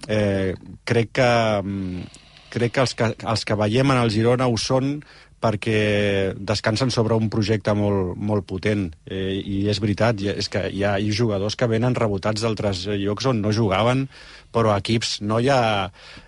eh, 0.09 0.55
crec 0.85 1.15
que 1.21 1.33
mm, 1.63 2.07
crec 2.53 2.75
que 2.77 2.85
els, 2.85 2.95
que 2.99 3.13
els 3.17 3.45
que 3.49 3.57
veiem 3.57 3.95
en 3.95 4.03
el 4.03 4.11
Girona 4.13 4.51
ho 4.51 4.59
són 4.61 4.99
perquè 5.43 6.33
descansen 6.39 6.93
sobre 6.95 7.19
un 7.19 7.29
projecte 7.33 7.75
molt, 7.75 8.15
molt 8.17 8.47
potent. 8.47 8.89
Eh, 9.11 9.41
I 9.43 9.63
és 9.73 9.81
veritat, 9.83 10.23
és 10.23 10.49
que 10.53 10.69
hi 10.71 10.85
ha, 10.87 10.97
jugadors 11.13 11.59
que 11.59 11.69
venen 11.71 11.99
rebotats 11.99 12.45
d'altres 12.45 12.87
llocs 13.03 13.27
on 13.27 13.43
no 13.43 13.53
jugaven, 13.53 14.07
però 14.55 14.77
equips 14.77 15.19
no 15.27 15.41
hi 15.43 15.51
ha 15.51 15.63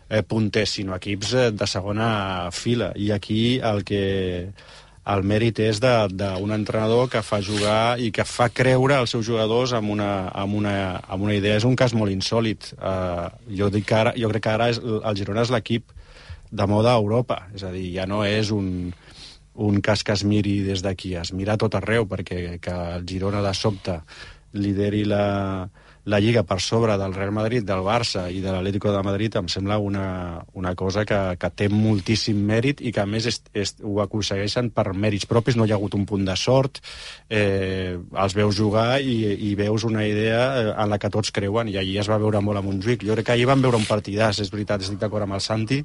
eh, 0.09 0.23
punters, 0.27 0.79
sinó 0.79 0.97
equips 0.99 1.35
eh, 1.35 1.51
de 1.55 1.69
segona 1.71 2.51
fila. 2.53 2.93
I 2.97 3.13
aquí 3.15 3.61
el 3.63 3.85
que 3.87 4.05
el 5.05 5.21
mèrit 5.29 5.59
és 5.61 5.81
d'un 5.83 6.53
entrenador 6.57 7.11
que 7.13 7.21
fa 7.23 7.43
jugar 7.45 8.01
i 8.01 8.09
que 8.15 8.25
fa 8.25 8.49
creure 8.49 8.97
als 8.97 9.13
seus 9.13 9.27
jugadors 9.27 9.75
amb 9.77 9.93
una, 9.93 10.31
amb 10.33 10.57
una, 10.57 10.77
amb 11.05 11.27
una 11.27 11.37
idea. 11.37 11.59
És 11.61 11.67
un 11.69 11.77
cas 11.77 11.93
molt 11.93 12.13
insòlid. 12.13 12.71
Uh, 12.79 13.29
jo, 13.53 13.69
dic 13.73 13.85
que 13.91 13.99
ara, 14.01 14.15
jo 14.17 14.31
crec 14.33 14.47
que 14.47 14.55
ara 14.55 14.71
és, 14.73 14.81
el 14.81 15.19
Girona 15.21 15.45
és 15.45 15.53
l'equip 15.53 15.93
de 16.51 16.67
moda 16.71 16.95
a 16.95 17.03
Europa. 17.03 17.43
És 17.55 17.67
a 17.69 17.73
dir, 17.75 17.91
ja 17.99 18.09
no 18.09 18.23
és 18.25 18.49
un, 18.55 18.95
un 19.55 19.81
cas 19.81 20.03
que 20.05 20.13
es 20.13 20.25
miri 20.25 20.61
des 20.67 20.83
d'aquí, 20.83 21.15
es 21.17 21.33
mira 21.33 21.59
tot 21.61 21.75
arreu, 21.79 22.09
perquè 22.11 22.59
que 22.61 22.75
el 22.97 23.07
Girona 23.07 23.43
de 23.45 23.55
sobte 23.55 24.01
lideri 24.55 25.05
la, 25.05 25.69
la 26.05 26.21
Lliga 26.21 26.43
per 26.45 26.61
sobre 26.61 26.97
del 27.01 27.15
Real 27.15 27.33
Madrid, 27.33 27.65
del 27.65 27.81
Barça 27.85 28.27
i 28.29 28.43
de 28.45 28.53
l'Atlético 28.53 28.93
de 28.93 29.03
Madrid 29.03 29.37
em 29.41 29.49
sembla 29.49 29.79
una, 29.81 30.45
una 30.53 30.75
cosa 30.77 31.05
que, 31.09 31.19
que 31.41 31.51
té 31.51 31.69
moltíssim 31.73 32.43
mèrit 32.45 32.83
i 32.85 32.93
que 32.93 33.03
a 33.03 33.07
més 33.09 33.29
és, 33.31 33.41
és, 33.57 33.75
ho 33.83 34.01
aconsegueixen 34.05 34.69
per 34.75 34.93
mèrits 34.93 35.27
propis, 35.31 35.57
no 35.57 35.65
hi 35.65 35.73
ha 35.73 35.79
hagut 35.79 35.97
un 35.97 36.05
punt 36.09 36.27
de 36.29 36.37
sort, 36.37 36.83
eh, 37.31 37.97
els 37.97 38.37
veus 38.37 38.59
jugar 38.59 39.01
i, 39.01 39.17
i 39.49 39.55
veus 39.59 39.87
una 39.89 40.05
idea 40.07 40.43
eh, 40.59 40.67
en 40.75 40.93
la 40.93 41.01
que 41.01 41.11
tots 41.11 41.33
creuen. 41.33 41.73
I 41.73 41.81
allí 41.81 41.97
es 41.99 42.11
va 42.11 42.21
veure 42.21 42.43
molt 42.45 42.61
a 42.61 42.67
Montjuïc. 42.67 43.07
Jo 43.09 43.17
crec 43.17 43.31
que 43.31 43.39
ahir 43.39 43.49
van 43.49 43.65
veure 43.65 43.81
un 43.81 43.89
partidàs, 43.89 44.43
és 44.45 44.53
veritat, 44.53 44.85
estic 44.85 45.01
d'acord 45.01 45.25
amb 45.25 45.39
el 45.39 45.45
Santi, 45.45 45.81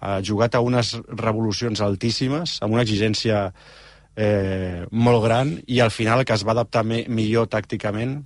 ha 0.00 0.18
jugat 0.22 0.54
a 0.54 0.62
unes 0.64 0.94
revolucions 1.08 1.80
altíssimes, 1.82 2.58
amb 2.62 2.76
una 2.76 2.84
exigència 2.86 3.48
eh, 4.16 4.86
molt 4.90 5.22
gran, 5.24 5.56
i 5.66 5.80
al 5.80 5.90
final 5.94 6.24
que 6.24 6.34
es 6.34 6.44
va 6.46 6.54
adaptar 6.54 6.84
me, 6.84 7.04
millor 7.08 7.48
tàcticament, 7.50 8.20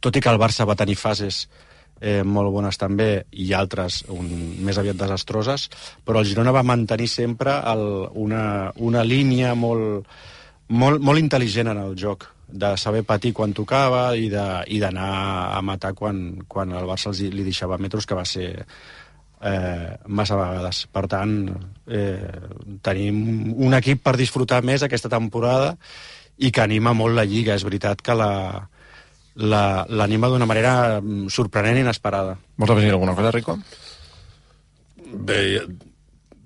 tot 0.00 0.16
i 0.16 0.22
que 0.22 0.30
el 0.30 0.40
Barça 0.40 0.66
va 0.66 0.78
tenir 0.78 0.98
fases 0.98 1.46
eh, 2.00 2.22
molt 2.22 2.52
bones 2.54 2.78
també 2.78 3.24
i 3.32 3.50
altres 3.56 4.04
un, 4.14 4.28
més 4.64 4.78
aviat 4.78 4.98
desastroses, 4.98 5.68
però 6.06 6.22
el 6.22 6.28
Girona 6.30 6.54
va 6.54 6.66
mantenir 6.66 7.08
sempre 7.10 7.58
el, 7.72 7.84
una, 8.14 8.42
una 8.76 9.04
línia 9.04 9.54
molt, 9.58 10.06
molt, 10.68 11.02
molt 11.02 11.22
intel·ligent 11.22 11.72
en 11.74 11.82
el 11.82 11.96
joc 11.98 12.28
de 12.48 12.76
saber 12.80 13.02
patir 13.04 13.34
quan 13.36 13.52
tocava 13.52 14.14
i 14.16 14.30
d'anar 14.30 15.10
a 15.52 15.60
matar 15.60 15.92
quan, 15.94 16.46
quan 16.48 16.72
el 16.72 16.88
Barça 16.88 17.10
els, 17.12 17.20
li 17.20 17.44
deixava 17.44 17.76
metros, 17.78 18.06
que 18.08 18.16
va 18.16 18.24
ser 18.24 18.64
eh, 19.42 19.98
massa 20.06 20.38
vegades. 20.38 20.84
Per 20.92 21.04
tant, 21.10 21.34
eh, 21.86 22.32
tenim 22.82 23.52
un 23.56 23.76
equip 23.78 24.02
per 24.04 24.16
disfrutar 24.16 24.62
més 24.66 24.82
aquesta 24.82 25.10
temporada 25.12 25.76
i 26.38 26.52
que 26.54 26.62
anima 26.62 26.94
molt 26.94 27.18
la 27.18 27.26
Lliga. 27.26 27.54
És 27.54 27.66
veritat 27.66 28.02
que 28.02 28.16
la 28.18 28.32
l'anima 29.38 30.26
la, 30.26 30.32
d'una 30.32 30.46
manera 30.50 30.72
mm, 31.00 31.28
sorprenent 31.30 31.78
i 31.78 31.84
inesperada. 31.86 32.34
Vols 32.58 32.72
afegir 32.74 32.90
alguna 32.90 33.14
cosa, 33.14 33.30
Rico? 33.30 33.54
Bé, 35.14 35.62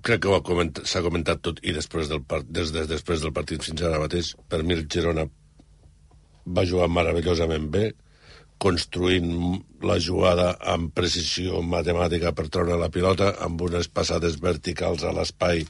crec 0.05 0.21
que 0.23 0.29
s'ha 0.29 0.43
comentat, 0.45 0.85
comentat 1.07 1.41
tot 1.41 1.61
i 1.63 1.73
després 1.73 2.11
del, 2.11 2.21
part, 2.21 2.45
des, 2.45 2.71
des 2.75 2.87
després 2.87 3.23
del 3.23 3.33
partit 3.33 3.63
fins 3.65 3.81
ara 3.81 4.01
mateix, 4.03 4.35
per 4.47 4.61
mi 4.63 4.77
el 4.77 4.85
Girona 4.85 5.25
va 6.45 6.65
jugar 6.67 6.89
meravellosament 6.91 7.69
bé, 7.71 7.93
construint 8.63 9.29
la 9.83 9.97
jugada 9.99 10.53
amb 10.73 10.93
precisió 10.95 11.59
matemàtica 11.67 12.31
per 12.37 12.47
treure 12.47 12.79
la 12.79 12.91
pilota, 12.93 13.33
amb 13.43 13.61
unes 13.67 13.89
passades 13.91 14.39
verticals 14.39 15.03
a 15.03 15.11
l'espai 15.15 15.65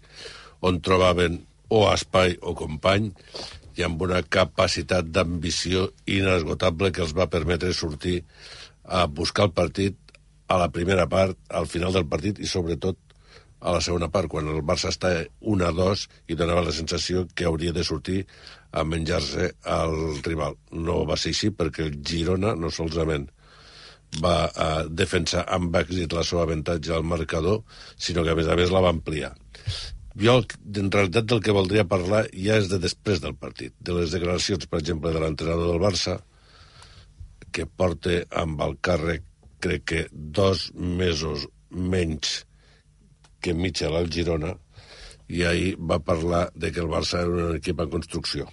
on 0.62 0.80
trobaven 0.86 1.42
o 1.74 1.88
espai 1.90 2.38
o 2.42 2.54
company, 2.58 3.10
i 3.74 3.84
amb 3.86 4.02
una 4.06 4.22
capacitat 4.22 5.10
d'ambició 5.10 5.88
inesgotable 6.06 6.92
que 6.94 7.02
els 7.06 7.16
va 7.18 7.30
permetre 7.34 7.74
sortir 7.74 8.20
a 8.84 9.08
buscar 9.08 9.48
el 9.48 9.56
partit 9.58 9.98
a 10.48 10.60
la 10.62 10.70
primera 10.70 11.08
part, 11.10 11.38
al 11.50 11.66
final 11.72 11.96
del 11.96 12.06
partit 12.06 12.40
i 12.40 12.50
sobretot 12.50 13.00
a 13.64 13.72
la 13.72 13.82
segona 13.82 14.10
part, 14.12 14.28
quan 14.30 14.50
el 14.52 14.62
Barça 14.68 14.92
està 14.92 15.14
1-2 15.40 16.08
i 16.28 16.38
donava 16.38 16.66
la 16.68 16.76
sensació 16.76 17.24
que 17.34 17.48
hauria 17.48 17.74
de 17.74 17.86
sortir 17.88 18.26
a 18.74 18.84
menjar-se 18.84 19.52
al 19.70 19.96
rival. 20.26 20.58
No 20.72 21.04
va 21.06 21.18
ser 21.20 21.34
així 21.34 21.52
perquè 21.54 21.86
el 21.86 21.98
Girona 22.02 22.56
no 22.58 22.72
solament 22.74 23.28
va 24.22 24.36
a 24.46 24.70
eh, 24.82 24.86
defensar 24.90 25.44
amb 25.56 25.76
èxit 25.78 26.14
la 26.14 26.24
seva 26.26 26.44
avantatge 26.48 26.94
al 26.94 27.06
marcador, 27.08 27.62
sinó 27.98 28.24
que 28.24 28.34
a 28.34 28.38
més 28.38 28.50
a 28.50 28.58
més 28.58 28.74
la 28.74 28.82
va 28.86 28.94
ampliar. 28.94 29.34
Jo, 30.14 30.36
en 30.78 30.92
realitat, 30.94 31.26
del 31.26 31.42
que 31.42 31.56
voldria 31.56 31.88
parlar 31.90 32.28
ja 32.34 32.60
és 32.62 32.70
de 32.70 32.78
després 32.82 33.22
del 33.22 33.34
partit, 33.34 33.74
de 33.80 33.98
les 33.98 34.14
declaracions, 34.14 34.68
per 34.70 34.82
exemple, 34.82 35.14
de 35.14 35.22
l'entrenador 35.22 35.72
del 35.72 35.82
Barça, 35.82 36.20
que 37.54 37.66
porta 37.66 38.20
amb 38.44 38.62
el 38.66 38.78
càrrec, 38.86 39.26
crec 39.64 39.86
que 39.90 40.02
dos 40.12 40.68
mesos 40.76 41.48
menys 41.70 42.44
que 43.42 43.54
Mitchell 43.58 43.98
al 43.98 44.10
Girona, 44.14 44.54
i 45.30 45.46
ahir 45.50 45.78
va 45.80 46.02
parlar 46.04 46.50
de 46.54 46.70
que 46.74 46.84
el 46.84 46.92
Barça 46.92 47.24
era 47.24 47.48
un 47.50 47.56
equip 47.62 47.82
en 47.82 47.90
construcció 47.90 48.50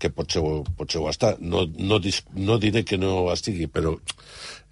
que 0.00 0.10
potser, 0.14 0.42
potser 0.78 1.02
ho 1.02 1.08
està. 1.10 1.34
No, 1.40 1.66
no, 1.78 2.00
no 2.36 2.58
diré 2.62 2.84
que 2.88 2.98
no 3.00 3.14
estigui, 3.34 3.68
però 3.70 3.94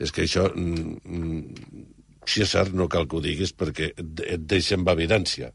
és 0.00 0.14
que 0.14 0.24
això, 0.24 0.48
mm, 0.54 0.96
mm, 1.04 1.84
si 2.28 2.44
és 2.44 2.54
cert, 2.54 2.74
no 2.76 2.88
cal 2.92 3.08
que 3.08 3.18
ho 3.18 3.24
diguis 3.24 3.54
perquè 3.56 3.92
et 3.96 4.48
deixa 4.48 4.76
en 4.76 4.88
evidència. 4.88 5.52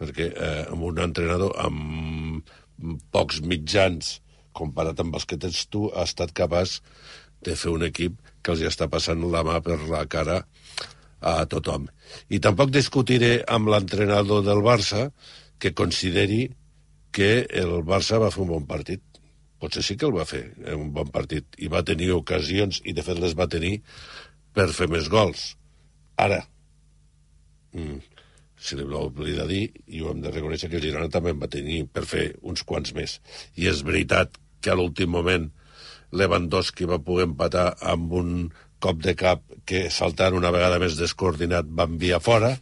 Perquè 0.00 0.28
eh, 0.32 0.60
amb 0.72 0.90
un 0.90 1.00
entrenador 1.04 1.56
amb 1.60 2.52
pocs 3.14 3.40
mitjans 3.44 4.18
comparat 4.54 5.02
amb 5.02 5.18
els 5.18 5.26
que 5.28 5.38
tens 5.40 5.66
tu, 5.70 5.88
ha 5.92 6.06
estat 6.08 6.32
capaç 6.36 6.78
de 7.44 7.56
fer 7.60 7.72
un 7.74 7.84
equip 7.86 8.16
que 8.42 8.54
els 8.54 8.62
està 8.70 8.88
passant 8.92 9.24
la 9.32 9.42
mà 9.46 9.60
per 9.64 9.80
la 9.90 10.04
cara 10.10 10.42
a 11.24 11.34
tothom. 11.50 11.88
I 12.30 12.40
tampoc 12.44 12.72
discutiré 12.72 13.38
amb 13.56 13.72
l'entrenador 13.72 14.44
del 14.46 14.62
Barça 14.64 15.08
que 15.58 15.74
consideri 15.76 16.46
que 17.14 17.46
el 17.62 17.80
Barça 17.88 18.20
va 18.22 18.30
fer 18.34 18.44
un 18.44 18.52
bon 18.54 18.68
partit. 18.70 19.02
Potser 19.64 19.80
sí 19.80 19.94
que 19.96 20.04
el 20.04 20.12
va 20.12 20.26
fer, 20.28 20.42
eh, 20.60 20.74
un 20.76 20.90
bon 20.92 21.08
partit, 21.08 21.46
i 21.56 21.70
va 21.72 21.80
tenir 21.88 22.10
ocasions, 22.12 22.82
i 22.84 22.92
de 22.92 23.02
fet 23.06 23.16
les 23.16 23.32
va 23.38 23.48
tenir 23.48 23.78
per 24.52 24.66
fer 24.76 24.90
més 24.92 25.08
gols. 25.08 25.54
Ara, 26.20 26.42
mm, 27.72 28.02
si 28.60 28.76
li 28.76 28.84
oblida 28.98 29.46
dir, 29.48 29.70
i 29.88 30.02
ho 30.02 30.10
hem 30.12 30.20
de 30.20 30.32
reconèixer 30.34 30.68
que 30.68 30.76
el 30.76 30.84
Girona 30.84 31.08
també 31.08 31.32
en 31.32 31.40
va 31.40 31.48
tenir 31.48 31.86
per 31.88 32.04
fer 32.04 32.26
uns 32.42 32.62
quants 32.62 32.92
més. 32.92 33.20
I 33.56 33.68
és 33.72 33.80
veritat 33.88 34.36
que 34.60 34.70
a 34.70 34.76
l'últim 34.76 35.10
moment 35.16 35.48
Lewandowski 36.12 36.84
va 36.84 37.00
poder 37.02 37.26
empatar 37.30 37.66
amb 37.80 38.12
un 38.20 38.30
cop 38.84 39.00
de 39.00 39.14
cap 39.16 39.42
que 39.64 39.88
saltant 39.90 40.36
una 40.36 40.52
vegada 40.52 40.78
més 40.78 40.98
descoordinat 41.00 41.64
va 41.66 41.88
enviar 41.88 42.20
fora, 42.20 42.52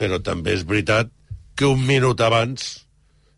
però 0.00 0.22
també 0.24 0.56
és 0.56 0.64
veritat 0.64 1.12
que 1.54 1.68
un 1.68 1.84
minut 1.84 2.20
abans 2.24 2.86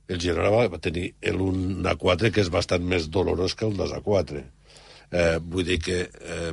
el 0.08 0.20
Girona 0.20 0.50
va, 0.52 0.66
va 0.68 0.80
tenir 0.82 1.10
l'1 1.32 1.84
a 1.88 1.94
4 2.00 2.30
que 2.34 2.42
és 2.44 2.50
bastant 2.52 2.84
més 2.84 3.08
dolorós 3.12 3.56
que 3.56 3.66
el 3.68 3.76
2 3.78 3.94
a 3.96 4.00
4 4.04 4.40
eh, 4.40 5.38
vull 5.40 5.66
dir 5.68 5.78
que 5.80 5.98
eh, 6.04 6.52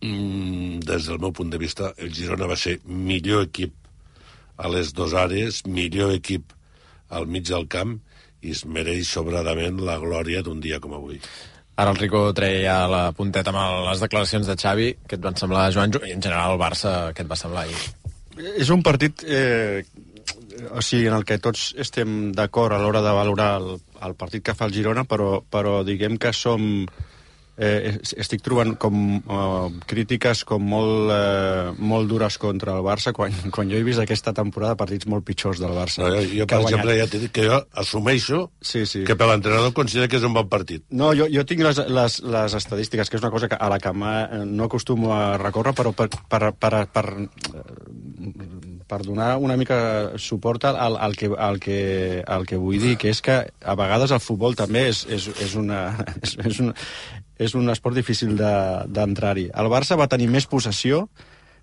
mm, 0.00 0.80
des 0.88 1.08
del 1.10 1.20
meu 1.20 1.32
punt 1.36 1.52
de 1.52 1.60
vista 1.60 1.92
el 1.98 2.12
Girona 2.16 2.48
va 2.50 2.56
ser 2.56 2.78
millor 2.86 3.44
equip 3.48 3.76
a 4.56 4.70
les 4.72 4.92
dues 4.96 5.14
àrees 5.18 5.62
millor 5.66 6.14
equip 6.16 6.52
al 7.12 7.26
mig 7.28 7.48
del 7.48 7.68
camp 7.68 7.98
i 8.42 8.52
es 8.56 8.64
mereix 8.66 9.10
sobradament 9.12 9.80
la 9.84 9.98
glòria 10.02 10.42
d'un 10.42 10.60
dia 10.60 10.80
com 10.80 10.94
avui 10.96 11.20
Ara 11.82 11.94
el 11.94 11.98
Rico 11.98 12.26
treia 12.36 12.62
ja 12.66 12.88
la 12.90 13.04
punteta 13.16 13.48
amb 13.52 13.86
les 13.88 14.02
declaracions 14.04 14.46
de 14.46 14.56
Xavi, 14.60 14.90
que 15.08 15.16
et 15.16 15.22
van 15.24 15.38
semblar, 15.40 15.70
Joan, 15.72 15.94
i 16.04 16.12
en 16.12 16.20
general 16.20 16.52
el 16.52 16.60
Barça, 16.60 16.90
què 17.16 17.24
et 17.24 17.30
va 17.30 17.38
semblar 17.40 17.64
ahir? 17.64 17.78
És 18.60 18.68
un 18.74 18.82
partit 18.84 19.24
eh, 19.24 19.80
o 20.70 20.82
sigui, 20.82 21.08
en 21.10 21.16
el 21.18 21.24
que 21.28 21.40
tots 21.42 21.72
estem 21.80 22.32
d'acord 22.36 22.76
a 22.76 22.82
l'hora 22.82 23.02
de 23.04 23.14
valorar 23.16 23.54
el, 23.60 23.72
el 24.06 24.18
partit 24.18 24.44
que 24.46 24.56
fa 24.58 24.68
el 24.68 24.76
Girona, 24.76 25.06
però, 25.08 25.40
però 25.42 25.80
diguem 25.86 26.18
que 26.20 26.32
som 26.36 26.86
eh, 27.56 27.98
estic 28.16 28.42
trobant 28.44 28.74
com 28.80 28.96
eh, 29.20 29.68
crítiques 29.88 30.44
com 30.48 30.64
molt, 30.72 31.12
eh, 31.12 31.72
molt 31.78 32.08
dures 32.10 32.38
contra 32.40 32.76
el 32.78 32.84
Barça 32.86 33.12
quan, 33.16 33.34
quan 33.54 33.70
jo 33.70 33.78
he 33.78 33.86
vist 33.86 34.02
aquesta 34.02 34.34
temporada 34.36 34.78
partits 34.78 35.08
molt 35.10 35.26
pitjors 35.28 35.60
del 35.62 35.74
Barça. 35.76 36.02
No, 36.04 36.14
jo, 36.16 36.42
jo 36.42 36.48
per 36.48 36.62
exemple, 36.64 36.96
ja 36.98 37.08
t'he 37.10 37.22
dit 37.26 37.34
que 37.34 37.46
jo 37.48 37.60
assumeixo 37.84 38.44
sí, 38.60 38.84
sí. 38.88 39.04
que 39.08 39.16
per 39.18 39.28
l'entrenador 39.30 39.74
considera 39.76 40.08
que 40.08 40.20
és 40.20 40.28
un 40.28 40.36
bon 40.36 40.48
partit. 40.52 40.84
No, 40.90 41.12
jo, 41.18 41.28
jo 41.32 41.46
tinc 41.48 41.64
les, 41.66 41.82
les, 41.88 42.20
les 42.36 42.58
estadístiques, 42.62 43.10
que 43.10 43.20
és 43.20 43.24
una 43.24 43.32
cosa 43.34 43.50
que, 43.52 43.58
a 43.58 43.70
la 43.72 43.80
que 43.82 43.92
no 43.92 44.68
acostumo 44.68 45.12
a 45.14 45.36
recórrer, 45.40 45.74
però 45.76 45.92
per, 45.96 46.08
per, 46.08 46.52
per, 46.58 46.84
per, 46.86 46.86
per 46.92 47.06
donar 49.00 49.38
una 49.40 49.56
mica 49.56 50.12
suport 50.20 50.66
al, 50.68 50.96
al, 51.00 51.16
que, 51.16 51.30
al, 51.32 51.58
que, 51.60 52.22
al 52.26 52.44
que 52.46 52.60
vull 52.60 52.80
dir, 52.82 52.98
que 53.00 53.08
és 53.08 53.22
que 53.24 53.38
a 53.48 53.74
vegades 53.78 54.12
el 54.12 54.20
futbol 54.20 54.56
també 54.58 54.88
és, 54.90 55.06
és, 55.08 55.30
és, 55.40 55.54
una, 55.56 55.84
és, 56.22 56.36
és, 56.44 56.60
una, 56.60 56.74
és 57.40 57.54
un 57.56 57.72
esport 57.72 57.96
difícil 57.96 58.36
d'entrar-hi. 58.36 59.48
De, 59.48 59.54
el 59.56 59.70
Barça 59.72 59.96
va 59.98 60.10
tenir 60.12 60.28
més 60.28 60.46
possessió, 60.50 61.06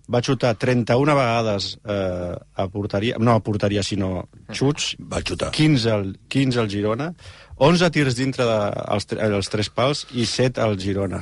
va 0.10 0.24
xutar 0.26 0.56
31 0.58 1.14
vegades 1.14 1.76
eh, 1.86 2.34
a 2.34 2.66
porteria, 2.74 3.20
no 3.22 3.36
a 3.38 3.44
porteria, 3.46 3.84
sinó 3.86 4.26
xuts, 4.50 4.96
va 4.98 5.22
xutar. 5.22 5.52
15 5.54 5.94
al, 5.94 6.08
15 6.34 6.64
al 6.64 6.72
Girona, 6.72 7.12
11 7.60 7.92
tirs 7.94 8.16
dintre 8.18 8.48
dels 8.48 9.10
de, 9.12 9.20
els 9.28 9.52
tres 9.52 9.70
pals 9.70 10.06
i 10.16 10.26
7 10.26 10.64
al 10.64 10.80
Girona. 10.82 11.22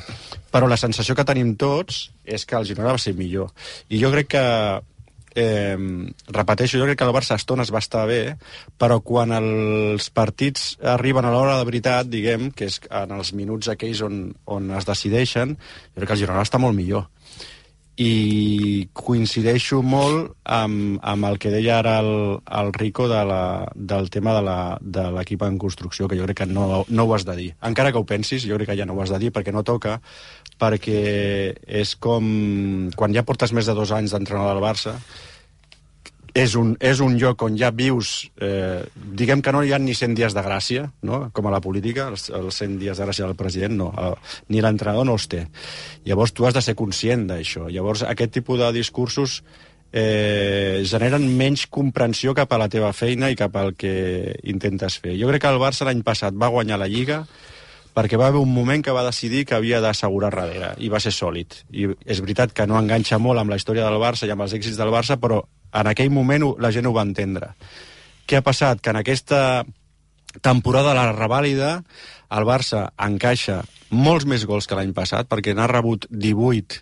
Però 0.54 0.70
la 0.70 0.78
sensació 0.80 1.18
que 1.18 1.26
tenim 1.28 1.56
tots 1.60 2.08
és 2.24 2.46
que 2.46 2.56
el 2.60 2.68
Girona 2.70 2.94
va 2.96 3.02
ser 3.02 3.16
millor. 3.18 3.52
I 3.90 4.00
jo 4.00 4.14
crec 4.14 4.32
que 4.38 4.46
eh, 5.38 5.78
repeteixo, 6.34 6.80
jo 6.82 6.88
crec 6.88 7.00
que 7.00 7.08
el 7.08 7.16
Barça 7.16 7.36
a 7.36 7.42
estones 7.42 7.72
va 7.74 7.84
estar 7.84 8.06
bé, 8.10 8.22
però 8.82 9.00
quan 9.06 9.36
els 9.38 10.10
partits 10.10 10.74
arriben 10.96 11.28
a 11.28 11.34
l'hora 11.34 11.60
de 11.60 11.68
veritat, 11.70 12.10
diguem, 12.10 12.50
que 12.52 12.72
és 12.72 12.82
en 12.90 13.14
els 13.20 13.34
minuts 13.38 13.70
aquells 13.74 14.02
on, 14.08 14.24
on 14.58 14.74
es 14.78 14.90
decideixen, 14.90 15.54
jo 15.94 16.02
crec 16.02 16.12
que 16.12 16.18
el 16.18 16.26
Girona 16.26 16.48
està 16.48 16.62
molt 16.62 16.78
millor 16.78 17.08
i 17.98 18.88
coincideixo 18.94 19.80
molt 19.82 20.36
amb, 20.46 21.00
amb 21.02 21.26
el 21.32 21.40
que 21.42 21.50
deia 21.50 21.80
ara 21.80 21.96
el, 22.04 22.38
el 22.60 22.70
Rico 22.76 23.08
de 23.10 23.24
la, 23.26 23.66
del 23.74 24.12
tema 24.14 24.36
de 24.38 25.06
l'equip 25.16 25.42
en 25.48 25.58
construcció, 25.58 26.06
que 26.08 26.18
jo 26.20 26.28
crec 26.30 26.44
que 26.44 26.46
no, 26.46 26.84
no 26.88 27.06
ho 27.08 27.16
has 27.16 27.26
de 27.26 27.36
dir. 27.36 27.48
Encara 27.66 27.92
que 27.92 27.98
ho 27.98 28.06
pensis, 28.06 28.46
jo 28.46 28.60
crec 28.60 28.70
que 28.70 28.78
ja 28.78 28.86
no 28.86 28.94
ho 28.94 29.02
has 29.02 29.14
de 29.14 29.18
dir 29.24 29.32
perquè 29.34 29.54
no 29.54 29.66
toca, 29.66 29.98
perquè 30.62 31.02
és 31.66 31.96
com 31.98 32.92
quan 32.96 33.18
ja 33.18 33.26
portes 33.26 33.54
més 33.54 33.66
de 33.66 33.74
dos 33.78 33.92
anys 33.98 34.14
d'entrenador 34.14 34.54
del 34.54 34.66
Barça, 34.68 34.94
és 36.38 36.54
un, 36.60 36.76
és 36.84 37.00
un 37.02 37.16
lloc 37.18 37.42
on 37.48 37.56
ja 37.58 37.72
vius, 37.74 38.28
eh, 38.42 38.84
diguem 38.96 39.42
que 39.42 39.54
no 39.56 39.64
hi 39.66 39.72
ha 39.74 39.80
ni 39.82 39.96
100 39.98 40.14
dies 40.18 40.36
de 40.38 40.44
gràcia, 40.46 40.86
no? 41.02 41.28
com 41.34 41.48
a 41.50 41.54
la 41.54 41.62
política, 41.64 42.10
els, 42.14 42.28
els 42.30 42.60
100 42.62 42.78
dies 42.82 43.00
de 43.00 43.08
gràcia 43.08 43.26
del 43.26 43.38
president, 43.40 43.74
no, 43.80 43.90
el, 43.98 44.18
ni 44.54 44.62
l'entrenador 44.62 45.08
no 45.10 45.18
els 45.18 45.26
té. 45.32 45.48
Llavors 46.06 46.36
tu 46.38 46.46
has 46.46 46.54
de 46.54 46.62
ser 46.62 46.78
conscient 46.78 47.26
d'això. 47.32 47.72
Llavors 47.74 48.06
aquest 48.06 48.36
tipus 48.38 48.62
de 48.62 48.70
discursos 48.76 49.42
eh, 49.92 50.84
generen 50.86 51.26
menys 51.40 51.66
comprensió 51.74 52.36
cap 52.38 52.54
a 52.54 52.62
la 52.62 52.70
teva 52.70 52.94
feina 52.94 53.32
i 53.34 53.40
cap 53.40 53.58
al 53.58 53.74
que 53.74 54.38
intentes 54.46 55.02
fer. 55.02 55.18
Jo 55.18 55.32
crec 55.32 55.48
que 55.48 55.54
el 55.54 55.62
Barça 55.64 55.90
l'any 55.90 56.06
passat 56.06 56.38
va 56.38 56.54
guanyar 56.54 56.78
la 56.78 56.92
Lliga 56.92 57.24
perquè 57.98 58.18
va 58.22 58.28
haver 58.30 58.44
un 58.44 58.54
moment 58.54 58.84
que 58.86 58.94
va 58.94 59.02
decidir 59.08 59.48
que 59.50 59.56
havia 59.58 59.80
d'assegurar 59.82 60.30
darrere, 60.30 60.76
i 60.78 60.90
va 60.94 61.00
ser 61.02 61.10
sòlid. 61.10 61.64
I 61.74 61.88
és 62.06 62.20
veritat 62.22 62.54
que 62.54 62.68
no 62.70 62.78
enganxa 62.78 63.18
molt 63.18 63.42
amb 63.42 63.50
la 63.50 63.58
història 63.58 63.88
del 63.88 63.98
Barça 63.98 64.30
i 64.30 64.34
amb 64.36 64.46
els 64.46 64.54
èxits 64.54 64.78
del 64.78 64.94
Barça, 64.94 65.18
però 65.18 65.42
en 65.80 65.92
aquell 65.92 66.14
moment 66.14 66.46
la 66.60 66.72
gent 66.74 66.88
ho 66.88 66.96
va 66.96 67.06
entendre. 67.08 67.54
Què 68.28 68.40
ha 68.40 68.46
passat? 68.46 68.82
Que 68.84 68.92
en 68.92 69.02
aquesta 69.02 69.42
temporada 70.44 70.92
de 70.92 71.00
la 71.00 71.14
revàlida 71.16 71.72
el 72.36 72.48
Barça 72.48 72.90
encaixa 73.00 73.62
molts 73.90 74.28
més 74.28 74.44
gols 74.46 74.68
que 74.68 74.76
l'any 74.76 74.92
passat, 74.94 75.30
perquè 75.32 75.56
n'ha 75.56 75.70
rebut 75.72 76.10
18 76.12 76.82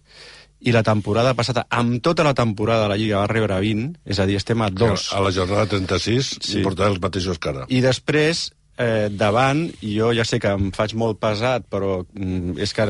i 0.66 0.74
la 0.74 0.82
temporada 0.84 1.36
passada, 1.38 1.68
amb 1.70 2.00
tota 2.02 2.26
la 2.26 2.34
temporada 2.34 2.86
de 2.86 2.90
la 2.90 2.98
Lliga 2.98 3.22
va 3.22 3.30
rebre 3.30 3.60
20, 3.62 4.00
és 4.10 4.20
a 4.20 4.26
dir, 4.26 4.40
estem 4.40 4.64
a 4.66 4.72
dos. 4.74 5.12
A 5.14 5.22
la 5.22 5.32
jornada 5.36 5.68
36 5.70 6.32
sí. 6.42 6.64
portarà 6.66 6.90
els 6.94 7.02
mateixos 7.04 7.38
que 7.38 7.52
ara. 7.52 7.68
I 7.70 7.84
després, 7.86 8.48
eh, 8.82 9.12
davant, 9.14 9.68
jo 9.84 10.10
ja 10.18 10.26
sé 10.26 10.40
que 10.42 10.56
em 10.58 10.72
faig 10.74 10.96
molt 10.98 11.22
pesat, 11.22 11.68
però 11.70 12.00
mm, 12.02 12.58
és 12.66 12.74
que 12.74 12.88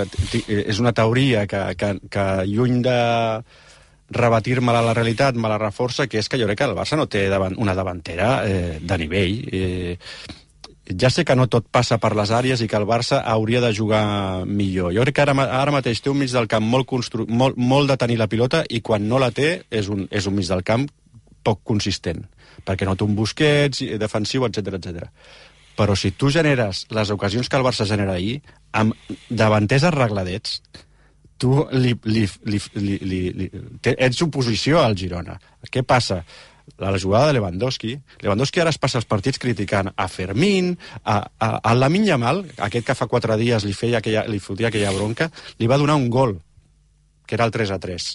és 0.48 0.80
una 0.80 0.96
teoria 0.96 1.44
que, 1.52 1.66
que, 1.76 1.92
que 2.08 2.26
lluny 2.48 2.80
de 2.86 3.00
rebatir-me-la 4.10 4.82
la 4.86 4.94
realitat, 4.94 5.36
me 5.36 5.50
la 5.50 5.60
reforça, 5.62 6.08
que 6.08 6.20
és 6.22 6.30
que 6.30 6.38
jo 6.38 6.48
crec 6.50 6.60
que 6.60 6.68
el 6.70 6.76
Barça 6.78 6.98
no 6.98 7.08
té 7.10 7.28
davant, 7.30 7.56
una 7.58 7.76
davantera 7.76 8.42
eh, 8.46 8.80
de 8.82 8.98
nivell. 9.02 9.40
Eh, 9.52 9.98
ja 10.86 11.10
sé 11.10 11.26
que 11.26 11.36
no 11.36 11.48
tot 11.50 11.66
passa 11.74 11.98
per 11.98 12.14
les 12.18 12.30
àrees 12.30 12.62
i 12.62 12.68
que 12.70 12.78
el 12.78 12.86
Barça 12.86 13.24
hauria 13.26 13.62
de 13.62 13.74
jugar 13.74 14.46
millor. 14.46 14.94
Jo 14.94 15.06
crec 15.06 15.16
que 15.18 15.26
ara, 15.26 15.34
ara 15.34 15.74
mateix 15.74 16.02
té 16.02 16.12
un 16.14 16.20
mig 16.22 16.32
del 16.34 16.48
camp 16.48 16.66
molt, 16.66 16.86
constru 16.86 17.26
molt, 17.28 17.58
molt 17.58 17.90
de 17.90 17.98
tenir 17.98 18.20
la 18.22 18.30
pilota 18.30 18.64
i 18.70 18.82
quan 18.86 19.08
no 19.10 19.20
la 19.22 19.32
té 19.32 19.64
és 19.72 19.90
un, 19.90 20.06
és 20.12 20.30
un 20.30 20.38
mig 20.38 20.48
del 20.52 20.64
camp 20.64 20.86
poc 21.46 21.62
consistent, 21.66 22.24
perquè 22.66 22.86
no 22.86 22.96
té 22.96 23.06
un 23.06 23.18
Busquets 23.18 23.82
defensiu, 24.02 24.46
etc 24.46 24.78
etc. 24.78 25.10
Però 25.76 25.96
si 25.98 26.14
tu 26.16 26.30
generes 26.32 26.86
les 26.94 27.10
ocasions 27.12 27.50
que 27.50 27.58
el 27.58 27.66
Barça 27.66 27.88
genera 27.90 28.16
ahir, 28.16 28.40
amb 28.72 28.94
davanters 29.30 29.84
arregladets, 29.90 30.62
tu 31.38 31.54
li, 31.72 31.94
li, 32.06 32.26
li, 32.46 32.60
li, 32.76 32.98
li, 33.02 33.22
li, 33.36 33.50
ets 33.96 34.22
oposició 34.26 34.82
al 34.82 34.98
Girona. 34.98 35.40
Què 35.72 35.84
passa? 35.84 36.24
la 36.78 36.98
jugada 37.00 37.28
de 37.28 37.34
Lewandowski. 37.34 37.94
Lewandowski 38.22 38.62
ara 38.62 38.72
es 38.74 38.80
passa 38.82 38.98
els 39.00 39.08
partits 39.10 39.40
criticant 39.40 39.92
a 39.96 40.08
Fermín, 40.10 40.74
a, 41.04 41.20
a, 41.40 41.50
a 41.62 41.76
Lamin 41.76 42.08
Yamal, 42.08 42.44
aquest 42.68 42.88
que 42.88 42.96
fa 42.98 43.08
quatre 43.08 43.38
dies 43.38 43.66
li, 43.66 43.74
feia 43.78 44.02
aquella, 44.02 44.26
li 44.28 44.42
fotia 44.42 44.72
aquella 44.72 44.94
bronca, 44.96 45.30
li 45.60 45.70
va 45.70 45.78
donar 45.78 45.96
un 46.00 46.10
gol, 46.10 46.40
que 47.26 47.38
era 47.38 47.46
el 47.46 47.54
3 47.54 47.72
a 47.72 47.80
3. 47.80 48.10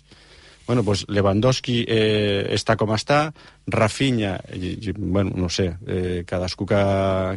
Bueno, 0.66 0.84
pues 0.84 1.04
Lewandowski 1.08 1.80
eh, 1.88 2.46
està 2.54 2.76
com 2.78 2.92
està, 2.94 3.32
Rafinha, 3.66 4.36
i, 4.54 4.76
i, 4.78 4.92
bueno, 4.94 5.32
no 5.34 5.48
sé, 5.50 5.72
eh, 5.86 6.22
cadascú 6.26 6.66
que, 6.68 6.82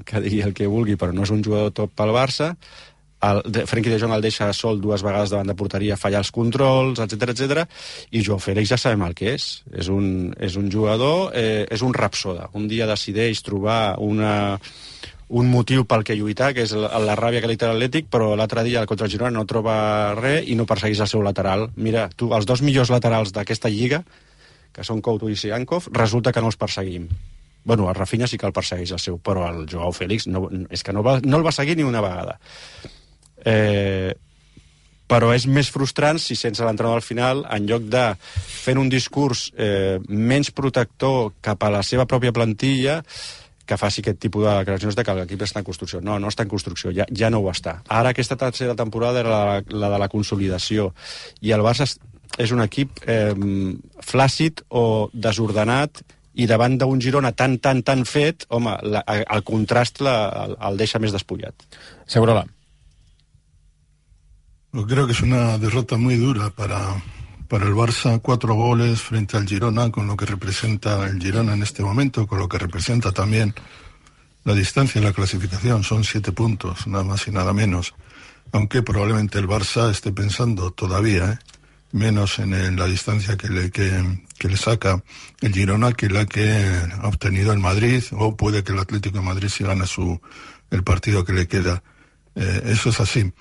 que 0.05 0.21
digui 0.21 0.43
el 0.45 0.53
que 0.53 0.69
vulgui, 0.69 0.97
però 1.01 1.15
no 1.15 1.25
és 1.25 1.33
un 1.33 1.41
jugador 1.45 1.73
top 1.73 1.95
pel 1.97 2.13
Barça, 2.13 2.51
el, 3.29 3.41
Frenkie 3.69 3.93
de 3.93 3.99
Jong 4.01 4.15
el 4.15 4.25
deixa 4.25 4.49
sol 4.55 4.81
dues 4.83 5.03
vegades 5.05 5.33
davant 5.33 5.49
de 5.49 5.57
porteria, 5.57 5.99
falla 5.99 6.21
els 6.23 6.31
controls, 6.35 7.01
etc 7.03 7.33
etc. 7.33 7.63
i 8.11 8.23
Joao 8.25 8.41
Félix 8.43 8.73
ja 8.73 8.79
sabem 8.81 9.05
el 9.07 9.15
que 9.17 9.33
és. 9.35 9.47
És 9.71 9.89
un, 9.93 10.33
és 10.39 10.57
un 10.59 10.69
jugador, 10.71 11.31
eh, 11.37 11.63
és 11.71 11.85
un 11.85 11.93
rapsoda. 11.93 12.49
Un 12.59 12.67
dia 12.71 12.87
decideix 12.89 13.43
trobar 13.45 13.95
una, 14.03 14.59
un 15.33 15.49
motiu 15.49 15.85
pel 15.89 16.03
que 16.05 16.17
lluitar, 16.17 16.51
que 16.53 16.65
és 16.67 16.73
la, 16.77 16.91
la 17.01 17.15
ràbia 17.17 17.41
que 17.41 17.49
li 17.49 17.57
té 17.57 17.69
l'Atlètic, 17.69 18.09
però 18.11 18.33
l'altre 18.37 18.65
dia 18.67 18.85
contra 18.89 19.07
el 19.07 19.13
Girona 19.13 19.33
no 19.33 19.47
troba 19.49 19.75
res 20.19 20.49
i 20.49 20.57
no 20.59 20.67
persegueix 20.69 21.01
el 21.03 21.09
seu 21.09 21.23
lateral. 21.25 21.69
Mira, 21.75 22.09
tu, 22.15 22.29
els 22.35 22.45
dos 22.49 22.61
millors 22.61 22.91
laterals 22.93 23.33
d'aquesta 23.35 23.71
lliga, 23.71 24.03
que 24.73 24.85
són 24.85 25.01
Couto 25.05 25.29
i 25.29 25.37
Siankov, 25.37 25.89
resulta 25.93 26.33
que 26.33 26.41
no 26.41 26.51
els 26.51 26.59
perseguim. 26.59 27.07
Bueno, 27.63 27.87
el 27.89 27.95
Rafinha 27.95 28.27
sí 28.27 28.37
que 28.37 28.45
el 28.45 28.53
persegueix 28.53 28.91
el 28.91 28.99
seu, 28.99 29.17
però 29.23 29.47
el 29.47 29.65
Joao 29.71 29.93
Félix 29.95 30.27
no, 30.27 30.49
és 30.69 30.83
que 30.83 30.93
no, 30.93 31.03
va, 31.05 31.19
no 31.23 31.39
el 31.39 31.45
va 31.45 31.55
seguir 31.55 31.77
ni 31.79 31.87
una 31.87 32.01
vegada. 32.03 32.37
Eh, 33.45 34.13
però 35.13 35.33
és 35.35 35.45
més 35.45 35.69
frustrant 35.69 36.17
si 36.21 36.35
sense 36.39 36.63
l'entrenador 36.63 37.01
al 37.01 37.05
final, 37.05 37.43
en 37.51 37.67
lloc 37.69 37.85
de 37.91 38.05
fent 38.17 38.79
un 38.81 38.89
discurs 38.89 39.49
eh, 39.53 39.99
menys 40.07 40.49
protector 40.55 41.33
cap 41.43 41.63
a 41.63 41.71
la 41.73 41.83
seva 41.85 42.07
pròpia 42.09 42.33
plantilla, 42.33 43.01
que 43.65 43.77
faci 43.79 44.01
aquest 44.01 44.19
tipus 44.19 44.43
de 44.43 44.55
declaracions 44.59 44.95
de 44.95 45.03
que 45.05 45.15
l'equip 45.15 45.43
està 45.45 45.61
en 45.61 45.67
construcció. 45.67 46.01
No, 46.03 46.17
no 46.19 46.31
està 46.31 46.43
en 46.43 46.51
construcció, 46.51 46.91
ja, 46.95 47.05
ja 47.15 47.29
no 47.31 47.39
ho 47.43 47.51
està. 47.51 47.77
Ara 47.87 48.11
aquesta 48.11 48.35
tercera 48.39 48.75
temporada 48.79 49.21
era 49.23 49.29
la, 49.31 49.61
la 49.69 49.91
de 49.93 50.01
la 50.03 50.09
consolidació 50.11 50.91
i 51.41 51.53
el 51.55 51.63
Barça 51.63 51.87
és 52.41 52.51
un 52.51 52.63
equip 52.63 53.03
eh, 53.05 53.31
flàcid 54.01 54.65
o 54.73 55.09
desordenat 55.13 56.01
i 56.33 56.47
davant 56.49 56.79
d'un 56.81 57.01
Girona 57.01 57.31
tan, 57.37 57.59
tan, 57.61 57.83
tan 57.85 58.03
fet, 58.09 58.47
home, 58.49 58.73
la, 58.89 59.03
el 59.05 59.45
contrast 59.45 60.01
la, 60.01 60.17
el, 60.47 60.57
el 60.71 60.81
deixa 60.81 60.99
més 60.99 61.13
despullat. 61.13 61.69
Segurola. 62.09 62.47
Creo 64.73 65.05
que 65.05 65.13
es 65.13 65.21
una 65.21 65.59
derrota 65.59 65.97
muy 65.97 66.15
dura 66.15 66.49
para, 66.49 66.79
para 67.47 67.67
el 67.67 67.75
Barça, 67.75 68.19
cuatro 68.19 68.55
goles 68.55 69.01
frente 69.01 69.37
al 69.37 69.47
Girona, 69.47 69.91
con 69.91 70.07
lo 70.07 70.17
que 70.17 70.25
representa 70.25 71.07
el 71.07 71.21
Girona 71.21 71.53
en 71.53 71.61
este 71.61 71.83
momento, 71.83 72.25
con 72.25 72.39
lo 72.39 72.49
que 72.49 72.57
representa 72.57 73.11
también 73.11 73.53
la 74.43 74.55
distancia 74.55 74.97
en 74.97 75.05
la 75.05 75.13
clasificación, 75.13 75.83
son 75.83 76.03
siete 76.03 76.31
puntos, 76.31 76.87
nada 76.87 77.03
más 77.03 77.27
y 77.27 77.31
nada 77.31 77.53
menos. 77.53 77.93
Aunque 78.51 78.81
probablemente 78.81 79.37
el 79.37 79.47
Barça 79.47 79.91
esté 79.91 80.11
pensando 80.11 80.71
todavía, 80.71 81.33
¿eh? 81.33 81.37
menos 81.91 82.39
en, 82.39 82.75
la 82.75 82.87
distancia 82.87 83.37
que 83.37 83.49
le, 83.49 83.69
que, 83.69 84.01
le 84.41 84.57
saca 84.57 85.03
el 85.41 85.53
Girona 85.53 85.93
que 85.93 86.09
la 86.09 86.25
que 86.25 86.49
ha 86.99 87.07
obtenido 87.07 87.53
el 87.53 87.59
Madrid, 87.59 88.03
o 88.11 88.35
puede 88.35 88.63
que 88.63 88.71
el 88.71 88.79
Atlético 88.79 89.19
de 89.19 89.23
Madrid 89.23 89.49
si 89.49 89.63
gana 89.63 89.85
su, 89.85 90.19
el 90.71 90.83
partido 90.83 91.23
que 91.23 91.33
le 91.33 91.47
queda. 91.47 91.83
Eh, 92.33 92.63
eso 92.65 92.89
es 92.89 92.99
así. 92.99 93.31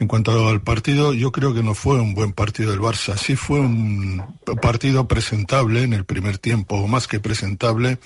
En 0.00 0.06
cuanto 0.06 0.48
al 0.48 0.60
partido, 0.60 1.12
yo 1.12 1.32
creo 1.32 1.54
que 1.54 1.62
no 1.62 1.74
fue 1.74 2.00
un 2.00 2.14
buen 2.14 2.32
partido 2.32 2.70
del 2.70 2.80
Barça. 2.80 3.16
Sí 3.16 3.34
fue 3.34 3.58
un 3.58 4.22
partido 4.62 5.08
presentable 5.08 5.82
en 5.82 5.92
el 5.92 6.04
primer 6.04 6.38
tiempo, 6.38 6.76
o 6.76 6.86
más 6.86 7.08
que 7.08 7.18
presentable, 7.18 7.98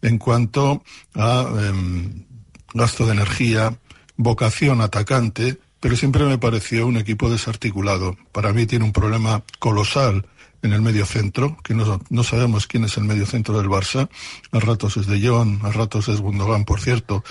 en 0.00 0.18
cuanto 0.18 0.84
a 1.14 1.48
em, 1.60 2.24
gasto 2.72 3.06
de 3.06 3.12
energía, 3.12 3.76
vocación 4.16 4.80
atacante, 4.80 5.58
pero 5.80 5.96
siempre 5.96 6.24
me 6.24 6.38
pareció 6.38 6.86
un 6.86 6.98
equipo 6.98 7.28
desarticulado. 7.28 8.16
Para 8.30 8.52
mí 8.52 8.66
tiene 8.66 8.84
un 8.84 8.92
problema 8.92 9.42
colosal 9.58 10.26
en 10.62 10.72
el 10.72 10.82
medio 10.82 11.04
centro, 11.04 11.58
que 11.64 11.74
no, 11.74 12.00
no 12.10 12.22
sabemos 12.22 12.68
quién 12.68 12.84
es 12.84 12.96
el 12.96 13.04
medio 13.04 13.26
centro 13.26 13.58
del 13.58 13.68
Barça. 13.68 14.08
A 14.52 14.60
ratos 14.60 14.96
es 14.96 15.06
De 15.08 15.20
Jong, 15.20 15.64
a 15.64 15.72
ratos 15.72 16.08
es 16.08 16.20
Gundogan, 16.20 16.64
por 16.64 16.80
cierto. 16.80 17.24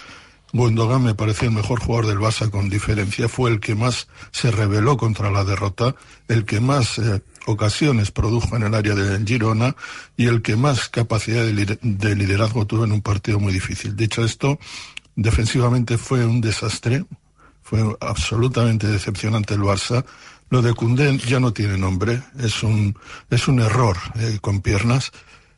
Gundogan 0.53 1.03
me 1.03 1.15
pareció 1.15 1.47
el 1.47 1.55
mejor 1.55 1.79
jugador 1.79 2.05
del 2.05 2.19
Barça 2.19 2.49
con 2.51 2.69
diferencia, 2.69 3.27
fue 3.27 3.49
el 3.49 3.59
que 3.59 3.73
más 3.73 4.07
se 4.31 4.51
rebeló 4.51 4.97
contra 4.97 5.31
la 5.31 5.43
derrota, 5.43 5.95
el 6.27 6.45
que 6.45 6.59
más 6.59 6.99
eh, 6.99 7.23
ocasiones 7.47 8.11
produjo 8.11 8.55
en 8.55 8.61
el 8.61 8.75
área 8.75 8.93
de 8.93 9.25
Girona 9.25 9.75
y 10.15 10.27
el 10.27 10.43
que 10.43 10.55
más 10.55 10.89
capacidad 10.89 11.43
de, 11.43 11.53
lider 11.53 11.79
de 11.81 12.15
liderazgo 12.15 12.67
tuvo 12.67 12.85
en 12.85 12.91
un 12.91 13.01
partido 13.01 13.39
muy 13.39 13.51
difícil. 13.51 13.95
Dicho 13.95 14.23
esto, 14.23 14.59
defensivamente 15.15 15.97
fue 15.97 16.23
un 16.23 16.39
desastre, 16.39 17.03
fue 17.63 17.81
absolutamente 17.99 18.85
decepcionante 18.85 19.55
el 19.55 19.61
Barça. 19.61 20.05
Lo 20.51 20.61
de 20.61 20.75
Cundé 20.75 21.17
ya 21.17 21.39
no 21.39 21.51
tiene 21.51 21.79
nombre, 21.79 22.21
es 22.37 22.61
un, 22.61 22.95
es 23.31 23.47
un 23.47 23.59
error 23.59 23.97
eh, 24.19 24.37
con 24.39 24.61
piernas. 24.61 25.11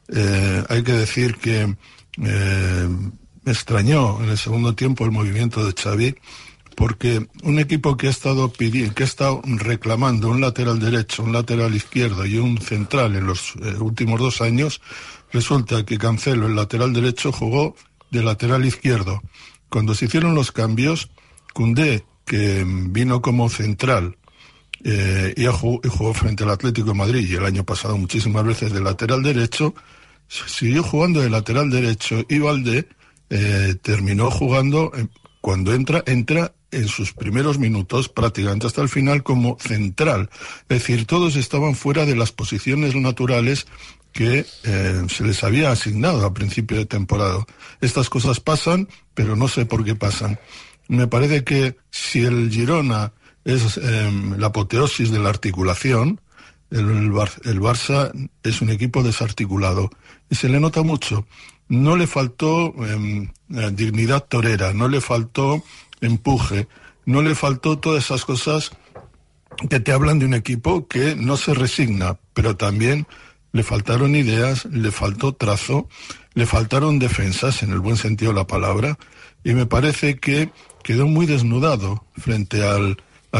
Eh, 0.07 0.63
hay 0.69 0.83
que 0.83 0.93
decir 0.93 1.35
que 1.35 1.75
me 3.45 3.51
extrañó 3.51 4.21
en 4.23 4.29
el 4.29 4.37
segundo 4.37 4.73
tiempo 4.73 5.05
el 5.05 5.11
movimiento 5.11 5.65
de 5.65 5.73
Xavi, 5.73 6.15
porque 6.75 7.25
un 7.43 7.59
equipo 7.59 7.95
que 7.95 8.07
ha 8.07 8.09
estado 8.09 8.51
pidiendo, 8.51 8.93
que 8.93 9.03
ha 9.03 9.05
estado 9.05 9.41
reclamando 9.45 10.29
un 10.29 10.41
lateral 10.41 10.79
derecho, 10.79 11.23
un 11.23 11.31
lateral 11.31 11.73
izquierdo 11.73 12.25
y 12.25 12.37
un 12.37 12.59
central 12.59 13.15
en 13.15 13.27
los 13.27 13.53
eh, 13.61 13.75
últimos 13.79 14.19
dos 14.19 14.41
años, 14.41 14.81
resulta 15.31 15.85
que 15.85 15.97
Cancelo, 15.97 16.47
el 16.47 16.55
lateral 16.55 16.91
derecho, 16.91 17.31
jugó 17.31 17.75
de 18.11 18.23
lateral 18.23 18.65
izquierdo. 18.65 19.21
Cuando 19.69 19.93
se 19.93 20.05
hicieron 20.05 20.35
los 20.35 20.51
cambios, 20.51 21.09
Cundé, 21.53 22.03
que 22.25 22.65
vino 22.65 23.21
como 23.21 23.49
central 23.49 24.17
eh, 24.83 25.33
y, 25.37 25.45
jugó, 25.45 25.79
y, 25.83 25.87
jugó, 25.87 26.13
frente 26.13 26.43
al 26.43 26.49
Atlético 26.49 26.89
de 26.89 26.93
Madrid 26.95 27.27
y 27.29 27.35
el 27.35 27.45
año 27.45 27.63
pasado 27.63 27.97
muchísimas 27.97 28.43
veces 28.43 28.73
de 28.73 28.81
lateral 28.81 29.21
derecho, 29.21 29.75
siguió 30.27 30.81
jugando 30.83 31.21
de 31.21 31.29
lateral 31.29 31.69
derecho 31.69 32.25
y 32.27 32.39
Valdé 32.39 32.87
eh, 33.29 33.75
terminó 33.81 34.31
jugando, 34.31 34.91
eh, 34.95 35.07
cuando 35.41 35.73
entra, 35.73 36.03
entra 36.05 36.53
en 36.71 36.87
sus 36.87 37.13
primeros 37.13 37.57
minutos 37.59 38.09
prácticamente 38.09 38.67
hasta 38.67 38.81
el 38.81 38.89
final 38.89 39.23
como 39.23 39.57
central. 39.59 40.29
Es 40.63 40.79
decir, 40.79 41.05
todos 41.05 41.35
estaban 41.35 41.75
fuera 41.75 42.05
de 42.05 42.15
las 42.15 42.31
posiciones 42.31 42.95
naturales 42.95 43.67
que 44.11 44.45
eh, 44.63 45.03
se 45.09 45.23
les 45.23 45.43
había 45.43 45.71
asignado 45.71 46.25
a 46.25 46.33
principio 46.33 46.77
de 46.77 46.85
temporada. 46.85 47.45
Estas 47.81 48.09
cosas 48.09 48.39
pasan, 48.39 48.87
pero 49.13 49.35
no 49.35 49.47
sé 49.47 49.65
por 49.65 49.83
qué 49.83 49.93
pasan. 49.93 50.39
Me 50.87 51.07
parece 51.07 51.43
que 51.43 51.75
si 51.91 52.23
el 52.23 52.49
Girona 52.49 53.11
es 53.43 53.77
eh, 53.77 54.11
la 54.37 54.47
apoteosis 54.47 55.11
de 55.11 55.19
la 55.19 55.29
articulación, 55.29 56.21
el, 56.71 56.89
el, 56.89 57.11
Bar 57.11 57.29
el, 57.43 57.59
Barça 57.59 58.11
es 58.43 58.61
un 58.61 58.69
equipo 58.69 59.03
desarticulado 59.03 59.89
y 60.29 60.35
se 60.35 60.49
le 60.49 60.59
nota 60.59 60.81
mucho. 60.81 61.27
No 61.67 61.95
le 61.95 62.07
faltó 62.07 62.73
eh, 62.85 63.29
dignidad 63.73 64.25
torera, 64.25 64.73
no 64.73 64.87
le 64.87 65.01
faltó 65.01 65.63
empuje, 66.01 66.67
no 67.05 67.21
le 67.21 67.35
faltó 67.35 67.79
todas 67.79 68.05
esas 68.05 68.25
cosas 68.25 68.71
que 69.69 69.79
te 69.79 69.91
hablan 69.91 70.19
de 70.19 70.25
un 70.25 70.33
equipo 70.33 70.87
que 70.87 71.15
no 71.15 71.37
se 71.37 71.53
resigna, 71.53 72.17
pero 72.33 72.57
también 72.57 73.07
le 73.51 73.63
faltaron 73.63 74.15
ideas, 74.15 74.65
le 74.65 74.91
faltó 74.91 75.33
trazo, 75.33 75.87
le 76.33 76.45
faltaron 76.45 76.99
defensas, 76.99 77.63
en 77.63 77.71
el 77.71 77.79
buen 77.79 77.95
sentido 77.95 78.31
de 78.31 78.39
la 78.39 78.47
palabra, 78.47 78.97
y 79.43 79.53
me 79.53 79.65
parece 79.65 80.17
que 80.17 80.49
quedó 80.83 81.07
muy 81.07 81.25
desnudado 81.25 82.05
frente 82.17 82.63
al 82.63 82.97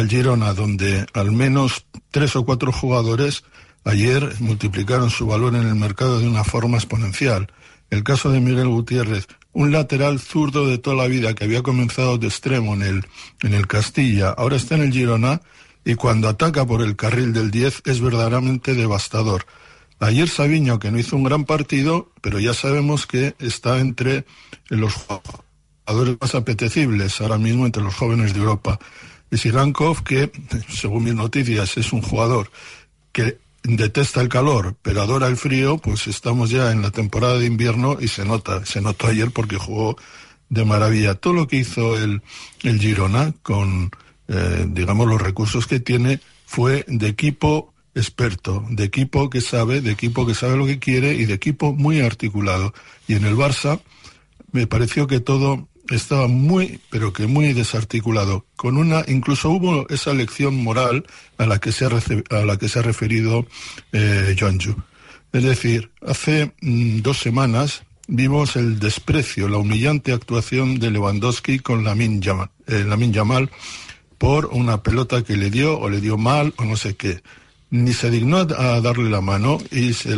Girona, 0.07 0.53
donde 0.53 1.05
al 1.13 1.31
menos 1.31 1.85
tres 2.11 2.35
o 2.35 2.45
cuatro 2.45 2.71
jugadores 2.71 3.43
ayer 3.83 4.35
multiplicaron 4.39 5.09
su 5.09 5.27
valor 5.27 5.55
en 5.55 5.67
el 5.67 5.75
mercado 5.75 6.19
de 6.19 6.27
una 6.27 6.43
forma 6.43 6.77
exponencial. 6.77 7.51
El 7.89 8.03
caso 8.03 8.31
de 8.31 8.39
Miguel 8.39 8.67
Gutiérrez, 8.67 9.27
un 9.53 9.71
lateral 9.71 10.19
zurdo 10.19 10.67
de 10.67 10.77
toda 10.77 10.95
la 10.95 11.07
vida 11.07 11.33
que 11.33 11.45
había 11.45 11.63
comenzado 11.63 12.17
de 12.17 12.27
extremo 12.27 12.73
en 12.73 12.81
el, 12.81 13.05
en 13.41 13.53
el 13.53 13.67
Castilla, 13.67 14.29
ahora 14.29 14.57
está 14.57 14.75
en 14.75 14.81
el 14.81 14.91
Girona 14.91 15.41
y 15.85 15.95
cuando 15.95 16.27
ataca 16.27 16.65
por 16.65 16.81
el 16.81 16.95
carril 16.95 17.31
del 17.31 17.51
10 17.51 17.83
es 17.85 18.01
verdaderamente 18.01 18.73
devastador. 18.73 19.45
Ayer 19.99 20.27
Sabiño, 20.27 20.77
que 20.79 20.91
no 20.91 20.99
hizo 20.99 21.15
un 21.15 21.23
gran 21.23 21.45
partido, 21.45 22.11
pero 22.21 22.39
ya 22.39 22.53
sabemos 22.53 23.07
que 23.07 23.35
está 23.39 23.79
entre 23.79 24.25
los 24.67 24.93
jugadores 24.93 26.17
más 26.19 26.35
apetecibles 26.35 27.21
ahora 27.21 27.37
mismo 27.37 27.65
entre 27.65 27.83
los 27.83 27.95
jóvenes 27.95 28.33
de 28.33 28.39
Europa. 28.39 28.79
Y 29.31 29.37
Sirankov, 29.37 30.03
que 30.03 30.31
según 30.69 31.05
mis 31.05 31.15
noticias 31.15 31.77
es 31.77 31.93
un 31.93 32.01
jugador 32.01 32.51
que 33.11 33.39
detesta 33.67 34.21
el 34.21 34.29
calor, 34.29 34.75
pero 34.81 35.01
adora 35.01 35.27
el 35.27 35.37
frío, 35.37 35.77
pues 35.77 36.07
estamos 36.07 36.49
ya 36.49 36.71
en 36.71 36.81
la 36.81 36.91
temporada 36.91 37.37
de 37.37 37.45
invierno 37.45 37.97
y 37.99 38.07
se 38.07 38.25
nota, 38.25 38.65
se 38.65 38.81
notó 38.81 39.07
ayer 39.07 39.31
porque 39.31 39.57
jugó 39.57 39.97
de 40.49 40.65
maravilla. 40.65 41.15
Todo 41.15 41.33
lo 41.33 41.47
que 41.47 41.57
hizo 41.57 41.97
el, 41.97 42.21
el 42.63 42.79
Girona 42.79 43.33
con, 43.41 43.91
eh, 44.27 44.65
digamos, 44.69 45.07
los 45.07 45.21
recursos 45.21 45.67
que 45.67 45.79
tiene 45.79 46.19
fue 46.45 46.85
de 46.87 47.07
equipo 47.07 47.73
experto, 47.95 48.65
de 48.69 48.83
equipo 48.83 49.29
que 49.29 49.41
sabe, 49.41 49.81
de 49.81 49.91
equipo 49.91 50.25
que 50.25 50.35
sabe 50.35 50.57
lo 50.57 50.65
que 50.65 50.79
quiere 50.79 51.13
y 51.13 51.25
de 51.25 51.33
equipo 51.33 51.73
muy 51.73 52.01
articulado. 52.01 52.73
Y 53.07 53.13
en 53.13 53.25
el 53.25 53.35
Barça 53.35 53.81
me 54.51 54.67
pareció 54.67 55.07
que 55.07 55.19
todo 55.19 55.67
estaba 55.89 56.27
muy, 56.27 56.79
pero 56.89 57.13
que 57.13 57.27
muy 57.27 57.53
desarticulado. 57.53 58.45
Con 58.55 58.77
una, 58.77 59.03
incluso 59.07 59.49
hubo 59.49 59.87
esa 59.89 60.13
lección 60.13 60.63
moral 60.63 61.05
a 61.37 61.45
la 61.45 61.59
que 61.59 61.71
se 61.71 61.85
ha, 61.85 61.89
a 61.89 62.45
la 62.45 62.57
que 62.57 62.69
se 62.69 62.79
ha 62.79 62.81
referido 62.81 63.45
eh. 63.91 64.35
Es 65.31 65.43
decir, 65.43 65.91
hace 66.05 66.53
mm, 66.61 67.01
dos 67.01 67.19
semanas 67.19 67.83
vimos 68.07 68.55
el 68.55 68.79
desprecio, 68.79 69.47
la 69.47 69.57
humillante 69.57 70.13
actuación 70.13 70.79
de 70.79 70.91
Lewandowski 70.91 71.59
con 71.59 71.83
Lamin 71.83 72.21
Yamal, 72.21 72.49
eh, 72.67 73.49
por 74.17 74.45
una 74.47 74.81
pelota 74.81 75.23
que 75.23 75.35
le 75.35 75.49
dio 75.49 75.77
o 75.77 75.89
le 75.89 75.99
dio 75.99 76.17
mal 76.17 76.53
o 76.57 76.65
no 76.65 76.77
sé 76.77 76.95
qué 76.95 77.21
ni 77.69 77.93
se 77.93 78.09
dignó 78.09 78.37
a 78.37 78.81
darle 78.81 79.09
la 79.09 79.21
mano 79.21 79.57
y 79.71 79.93
se, 79.93 80.17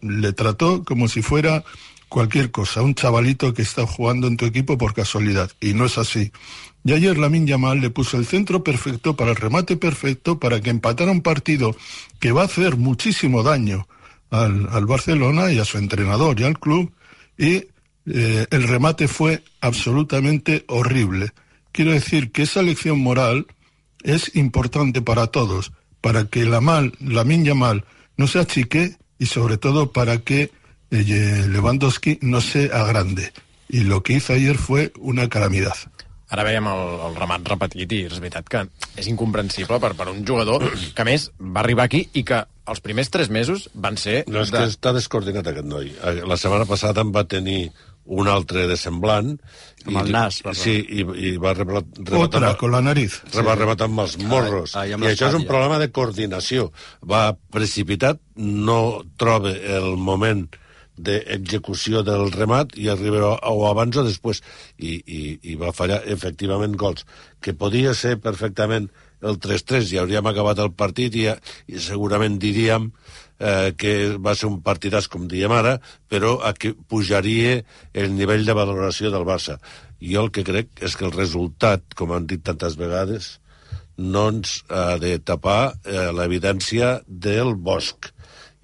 le 0.00 0.32
trató 0.32 0.84
como 0.84 1.08
si 1.08 1.22
fuera 1.22 1.64
cualquier 2.08 2.50
cosa, 2.50 2.82
un 2.82 2.94
chavalito 2.94 3.52
que 3.54 3.62
está 3.62 3.86
jugando 3.86 4.26
en 4.26 4.36
tu 4.36 4.44
equipo 4.44 4.78
por 4.78 4.94
casualidad. 4.94 5.50
Y 5.60 5.74
no 5.74 5.84
es 5.86 5.98
así. 5.98 6.32
Y 6.84 6.92
ayer 6.92 7.18
Lamin 7.18 7.46
Yamal 7.46 7.80
le 7.80 7.90
puso 7.90 8.16
el 8.16 8.26
centro 8.26 8.62
perfecto 8.62 9.16
para 9.16 9.32
el 9.32 9.36
remate 9.36 9.76
perfecto 9.76 10.38
para 10.38 10.60
que 10.60 10.70
empatara 10.70 11.10
un 11.10 11.22
partido 11.22 11.76
que 12.20 12.32
va 12.32 12.42
a 12.42 12.46
hacer 12.46 12.76
muchísimo 12.76 13.42
daño 13.42 13.88
al, 14.30 14.68
al 14.70 14.86
Barcelona 14.86 15.52
y 15.52 15.58
a 15.58 15.64
su 15.64 15.78
entrenador 15.78 16.40
y 16.40 16.44
al 16.44 16.58
club. 16.58 16.92
Y 17.36 17.64
eh, 18.06 18.46
el 18.50 18.68
remate 18.68 19.08
fue 19.08 19.42
absolutamente 19.60 20.64
horrible. 20.68 21.32
Quiero 21.72 21.92
decir 21.92 22.30
que 22.30 22.42
esa 22.42 22.62
lección 22.62 23.00
moral 23.00 23.46
es 24.02 24.36
importante 24.36 25.02
para 25.02 25.26
todos 25.26 25.72
para 26.00 26.26
que 26.26 26.44
la 26.44 26.60
mal, 26.60 26.92
la 27.00 27.24
minya 27.24 27.54
mal 27.54 27.84
no 28.16 28.28
se 28.28 28.38
achique 28.38 28.96
y 29.18 29.26
sobre 29.26 29.58
todo 29.58 29.90
para 29.90 30.18
que 30.18 30.52
Lewandowski 30.90 32.18
no 32.22 32.40
se 32.40 32.70
agrande. 32.72 33.32
Y 33.68 33.80
lo 33.80 34.02
que 34.02 34.14
hizo 34.14 34.32
ayer 34.32 34.56
fue 34.56 34.92
una 34.98 35.28
calamidad. 35.28 35.74
Ara 36.26 36.42
veiem 36.42 36.66
el, 36.66 36.80
el 37.06 37.14
remat 37.14 37.44
repetit 37.46 37.92
i 37.94 38.00
és 38.08 38.18
veritat 38.18 38.48
que 38.50 38.64
és 38.98 39.06
incomprensible 39.06 39.78
per, 39.82 39.92
per 39.94 40.08
un 40.10 40.24
jugador 40.26 40.64
que, 40.66 41.02
a 41.02 41.06
més, 41.06 41.28
va 41.38 41.62
arribar 41.62 41.86
aquí 41.86 42.00
i 42.18 42.24
que 42.26 42.40
els 42.66 42.82
primers 42.82 43.12
tres 43.14 43.30
mesos 43.30 43.68
van 43.74 43.94
ser... 43.94 44.24
No, 44.26 44.42
és 44.42 44.50
de... 44.50 44.58
que 44.58 44.72
està 44.72 44.90
descoordinat 44.96 45.46
aquest 45.52 45.68
noi. 45.70 45.92
La 46.26 46.38
setmana 46.40 46.66
passada 46.66 47.04
en 47.06 47.12
va 47.14 47.22
tenir 47.30 47.68
un 48.06 48.26
altre 48.30 48.66
de 48.66 48.74
semblant. 48.78 49.36
Amb 49.86 50.00
el 50.02 50.10
nas. 50.14 50.40
Va 50.42 50.54
sí, 50.58 50.74
i, 50.82 51.06
i 51.06 51.32
va 51.42 51.54
rematar... 51.54 52.18
Otra, 52.18 52.52
con 52.58 52.74
la 52.74 52.82
nariz. 52.82 53.20
Va 53.36 53.54
rematar 53.54 53.86
amb 53.86 54.02
els 54.02 54.18
morros. 54.18 54.74
Ah, 54.74 54.86
I 54.86 54.98
això 54.98 55.30
és 55.30 55.38
un 55.38 55.46
problema 55.46 55.78
de 55.82 55.92
coordinació. 55.94 56.72
Va 57.06 57.28
precipitat, 57.54 58.18
no 58.34 58.80
troba 59.18 59.54
el 59.54 59.94
moment 59.94 60.48
d'execució 60.96 62.02
del 62.06 62.30
remat 62.32 62.76
i 62.80 62.88
arriba 62.88 63.34
o 63.36 63.66
abans 63.68 63.96
o 63.96 64.04
després 64.06 64.42
i, 64.78 64.96
i, 65.04 65.22
i 65.52 65.56
va 65.60 65.74
fallar 65.76 66.02
efectivament 66.12 66.76
gols 66.76 67.04
que 67.40 67.54
podia 67.54 67.94
ser 67.94 68.16
perfectament 68.22 68.88
el 69.26 69.38
3-3 69.40 69.92
i 69.92 70.00
hauríem 70.00 70.26
acabat 70.28 70.60
el 70.62 70.72
partit 70.76 71.14
i, 71.16 71.28
i 71.72 71.80
segurament 71.80 72.36
diríem 72.40 72.90
eh, 73.38 73.72
que 73.78 74.16
va 74.22 74.34
ser 74.36 74.50
un 74.50 74.60
partidàs, 74.64 75.08
com 75.08 75.26
diem 75.28 75.52
ara, 75.52 75.76
però 76.08 76.36
aquí 76.44 76.72
pujaria 76.72 77.60
el 77.94 78.14
nivell 78.16 78.46
de 78.46 78.56
valoració 78.56 79.12
del 79.12 79.26
Barça. 79.28 79.58
Jo 80.00 80.26
el 80.26 80.32
que 80.32 80.44
crec 80.44 80.84
és 80.84 80.96
que 80.96 81.06
el 81.08 81.16
resultat, 81.16 81.86
com 81.96 82.12
han 82.12 82.28
dit 82.28 82.44
tantes 82.44 82.76
vegades, 82.76 83.36
no 83.96 84.28
ens 84.28 84.60
ha 84.68 84.98
de 85.00 85.16
tapar 85.18 85.72
eh, 85.84 86.10
l'evidència 86.12 87.00
del 87.06 87.54
Bosch. 87.56 88.12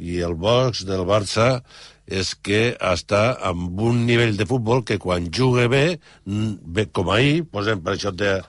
I 0.02 0.20
el 0.26 0.34
Bosch 0.36 0.84
del 0.88 1.06
Barça 1.08 1.62
és 2.06 2.34
que 2.34 2.74
està 2.80 3.38
amb 3.48 3.80
un 3.80 4.04
nivell 4.06 4.36
de 4.36 4.46
futbol 4.48 4.82
que 4.84 4.98
quan 4.98 5.28
juga 5.30 5.68
bé, 5.70 5.98
bé 6.26 6.86
com 6.90 7.10
ahir, 7.14 7.44
posem 7.50 7.82
per 7.82 7.94
això 7.94 8.10
de 8.10 8.40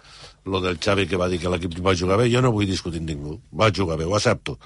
lo 0.46 0.60
del 0.60 0.80
Xavi 0.80 1.08
que 1.08 1.20
va 1.20 1.30
dir 1.32 1.40
que 1.40 1.52
l'equip 1.52 1.78
va 1.86 1.96
jugar 1.96 2.18
bé, 2.20 2.30
jo 2.32 2.42
no 2.44 2.52
vull 2.52 2.68
discutir 2.68 3.00
amb 3.00 3.10
ningú. 3.10 3.38
Va 3.56 3.72
jugar 3.72 3.98
bé, 3.98 4.06
ho 4.06 4.16
accepto. 4.16 4.58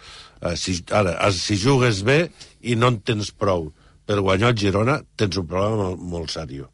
Uh, 0.41 0.56
si, 0.58 0.80
ara, 0.89 1.17
uh, 1.21 1.34
si 1.34 1.58
jugues 1.62 2.02
bé 2.08 2.32
i 2.62 2.76
no 2.76 2.89
en 2.93 3.02
tens 3.06 3.30
prou 3.32 3.69
per 4.08 4.17
guanyar 4.23 4.54
el 4.54 4.58
Girona, 4.58 5.02
tens 5.19 5.38
un 5.38 5.45
problema 5.45 5.78
molt, 5.84 6.02
molt 6.02 6.34
seriós. 6.34 6.71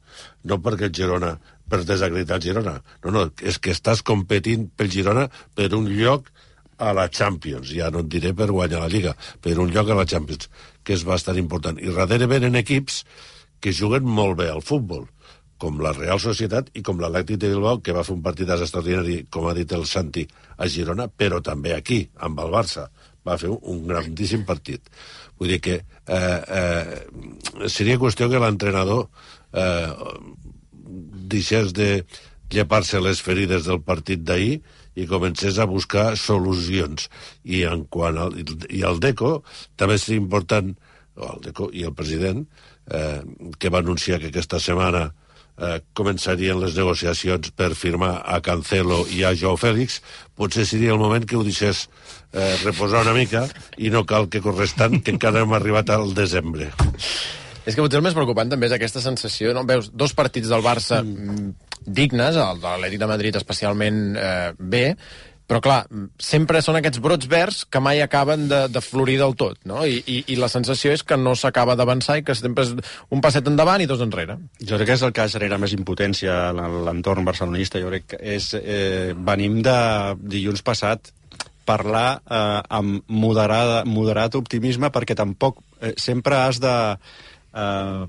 No 0.48 0.62
perquè 0.64 0.88
el 0.88 0.96
Girona, 0.96 1.34
per 1.70 1.82
desacreditar 1.84 2.38
el 2.38 2.48
Girona. 2.48 2.78
No, 3.04 3.12
no, 3.12 3.28
és 3.42 3.60
que 3.60 3.74
estàs 3.74 4.04
competint 4.06 4.70
pel 4.78 4.92
Girona 4.94 5.28
per 5.58 5.72
un 5.76 5.90
lloc 5.90 6.30
a 6.84 6.94
la 6.96 7.08
Champions, 7.10 7.72
ja 7.72 7.90
no 7.94 8.04
et 8.04 8.12
diré 8.12 8.34
per 8.38 8.50
guanyar 8.52 8.84
la 8.84 8.92
Lliga, 8.92 9.16
per 9.42 9.58
un 9.60 9.72
lloc 9.74 9.90
a 9.90 9.98
la 9.98 10.08
Champions, 10.10 10.50
que 10.84 10.96
és 10.98 11.06
bastant 11.08 11.40
important. 11.40 11.80
I 11.80 11.96
darrere 11.96 12.30
venen 12.32 12.60
equips 12.60 13.04
que 13.64 13.74
juguen 13.76 14.04
molt 14.04 14.42
bé 14.42 14.50
al 14.52 14.64
futbol 14.66 15.08
com 15.64 15.80
la 15.80 15.94
Real 15.96 16.20
Societat 16.20 16.74
i 16.76 16.82
com 16.84 17.00
l'Atlètic 17.00 17.40
de 17.40 17.54
Bilbao, 17.54 17.80
que 17.80 17.96
va 17.96 18.04
fer 18.04 18.16
un 18.18 18.24
partit 18.26 18.50
extraordinari, 18.52 19.22
com 19.32 19.48
ha 19.48 19.56
dit 19.56 19.72
el 19.72 19.86
Santi, 19.88 20.26
a 20.58 20.68
Girona, 20.68 21.08
però 21.08 21.40
també 21.46 21.72
aquí, 21.76 22.02
amb 22.28 22.42
el 22.44 22.52
Barça. 22.52 22.90
Va 23.24 23.38
fer 23.40 23.48
un 23.54 23.86
grandíssim 23.88 24.44
partit. 24.44 24.92
Vull 25.40 25.54
dir 25.54 25.62
que 25.64 25.78
eh, 25.80 26.42
eh, 26.60 27.70
seria 27.72 28.02
qüestió 28.02 28.28
que 28.32 28.42
l'entrenador 28.44 29.06
eh, 29.56 29.94
deixés 31.32 31.72
de 31.78 31.90
llepar-se 32.54 33.00
les 33.02 33.22
ferides 33.24 33.64
del 33.70 33.80
partit 33.88 34.22
d'ahir 34.28 34.60
i 34.96 35.08
comencés 35.10 35.58
a 35.60 35.70
buscar 35.70 36.14
solucions. 36.20 37.10
I 37.44 37.64
en 37.70 37.86
quant 37.94 38.20
al, 38.20 38.38
i 38.70 38.84
el 38.88 39.02
DECO, 39.04 39.40
també 39.80 39.98
és 40.00 40.08
important, 40.16 40.74
el 41.18 41.44
DECO 41.48 41.70
i 41.74 41.86
el 41.88 41.96
president, 41.98 42.46
eh, 42.92 43.22
que 43.60 43.74
va 43.74 43.84
anunciar 43.84 44.20
que 44.22 44.32
aquesta 44.32 44.60
setmana 44.60 45.10
eh, 45.58 45.80
començarien 45.98 46.60
les 46.62 46.76
negociacions 46.78 47.52
per 47.58 47.74
firmar 47.78 48.16
a 48.26 48.40
Cancelo 48.46 49.04
i 49.14 49.24
a 49.24 49.34
Joao 49.38 49.58
Fèlix, 49.60 50.02
potser 50.38 50.66
seria 50.70 50.94
el 50.96 51.02
moment 51.02 51.26
que 51.26 51.38
ho 51.38 51.46
deixés 51.46 51.88
eh, 52.32 52.56
reposar 52.64 53.04
una 53.06 53.16
mica 53.18 53.46
i 53.78 53.94
no 53.94 54.06
cal 54.10 54.30
que 54.30 54.42
corres 54.42 54.76
tant, 54.80 55.00
que 55.02 55.14
encara 55.16 55.44
hem 55.44 55.54
arribat 55.58 55.94
al 55.94 56.14
desembre. 56.18 56.72
És 57.64 57.76
que 57.76 57.84
potser 57.84 58.02
el 58.02 58.06
més 58.06 58.16
preocupant 58.18 58.50
també 58.52 58.68
és 58.68 58.76
aquesta 58.76 59.02
sensació, 59.04 59.54
no? 59.56 59.64
Veus 59.68 59.92
dos 59.94 60.16
partits 60.18 60.50
del 60.52 60.66
Barça 60.66 61.00
mm. 61.04 61.54
Dignes, 61.86 62.40
el 62.40 62.64
de 62.64 62.68
l'Atlètic 62.68 63.04
de 63.04 63.12
Madrid 63.12 63.38
especialment 63.40 64.02
eh, 64.18 64.52
bé, 64.58 64.86
però 65.44 65.60
clar, 65.60 65.80
sempre 66.24 66.62
són 66.64 66.78
aquests 66.80 67.02
brots 67.04 67.28
verds 67.30 67.64
que 67.70 67.82
mai 67.84 68.00
acaben 68.02 68.48
de, 68.48 68.62
de 68.72 68.82
florir 68.82 69.18
del 69.20 69.36
tot, 69.38 69.60
no? 69.68 69.82
I, 69.86 70.00
i, 70.08 70.22
i 70.32 70.38
la 70.40 70.48
sensació 70.50 70.94
és 70.96 71.04
que 71.04 71.18
no 71.20 71.36
s'acaba 71.36 71.76
d'avançar 71.76 72.16
i 72.20 72.24
que 72.26 72.36
sempre 72.38 72.64
és 72.64 72.72
un 73.12 73.22
passet 73.22 73.50
endavant 73.52 73.84
i 73.84 73.90
dos 73.90 74.02
enrere. 74.06 74.38
Jo 74.64 74.80
crec 74.80 74.94
que 74.94 74.96
és 74.96 75.04
el 75.04 75.12
que 75.16 75.28
genera 75.34 75.60
més 75.62 75.76
impotència 75.76 76.38
a 76.48 76.54
l'entorn 76.56 77.28
barcelonista. 77.28 77.82
Jo 77.84 77.92
crec 77.92 78.08
que 78.14 78.22
és, 78.38 78.54
eh, 78.56 79.12
venim 79.14 79.60
de 79.66 79.76
dilluns 80.24 80.64
passat 80.64 81.12
parlar 81.68 82.08
eh, 82.24 82.62
amb 82.80 83.04
moderada, 83.12 83.84
moderat 83.86 84.40
optimisme 84.40 84.92
perquè 84.96 85.16
tampoc 85.16 85.60
eh, 85.82 85.94
sempre 86.00 86.40
has 86.40 86.64
de 86.64 86.76
eh, 87.54 88.06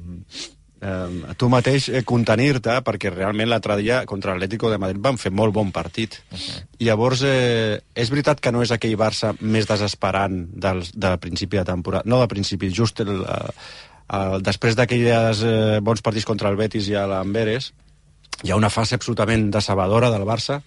eh, 0.85 1.35
tu 1.41 1.49
mateix 1.53 1.89
eh, 1.89 2.03
contenir-te, 2.07 2.77
perquè 2.87 3.13
realment 3.13 3.49
l'altre 3.51 3.77
dia 3.81 4.03
contra 4.09 4.35
l'Atlético 4.35 4.71
de 4.73 4.79
Madrid 4.83 5.01
van 5.05 5.19
fer 5.21 5.33
molt 5.33 5.55
bon 5.55 5.73
partit. 5.73 6.21
Uh 6.31 6.39
-huh. 6.39 6.63
I 6.79 6.85
llavors, 6.85 7.23
eh, 7.23 7.81
és 7.95 8.11
veritat 8.11 8.41
que 8.41 8.53
no 8.53 8.63
és 8.63 8.71
aquell 8.71 8.97
Barça 8.97 9.35
més 9.41 9.67
desesperant 9.67 10.47
del, 10.53 10.85
de 10.95 11.17
principi 11.19 11.57
de 11.57 11.65
temporada, 11.65 12.05
no 12.07 12.21
de 12.21 12.29
principi, 12.29 12.71
just 12.71 13.01
el, 13.01 13.09
el, 13.09 13.51
el, 14.09 14.43
després 14.43 14.77
d'aquells 14.77 15.43
eh, 15.43 15.81
bons 15.81 16.01
partits 16.01 16.27
contra 16.27 16.49
el 16.49 16.57
Betis 16.57 16.89
i 16.89 16.93
l'Amberes, 16.93 17.73
hi 18.43 18.51
ha 18.51 18.57
una 18.57 18.71
fase 18.71 18.95
absolutament 18.95 19.51
decebedora 19.51 20.11
del 20.11 20.23
Barça, 20.23 20.63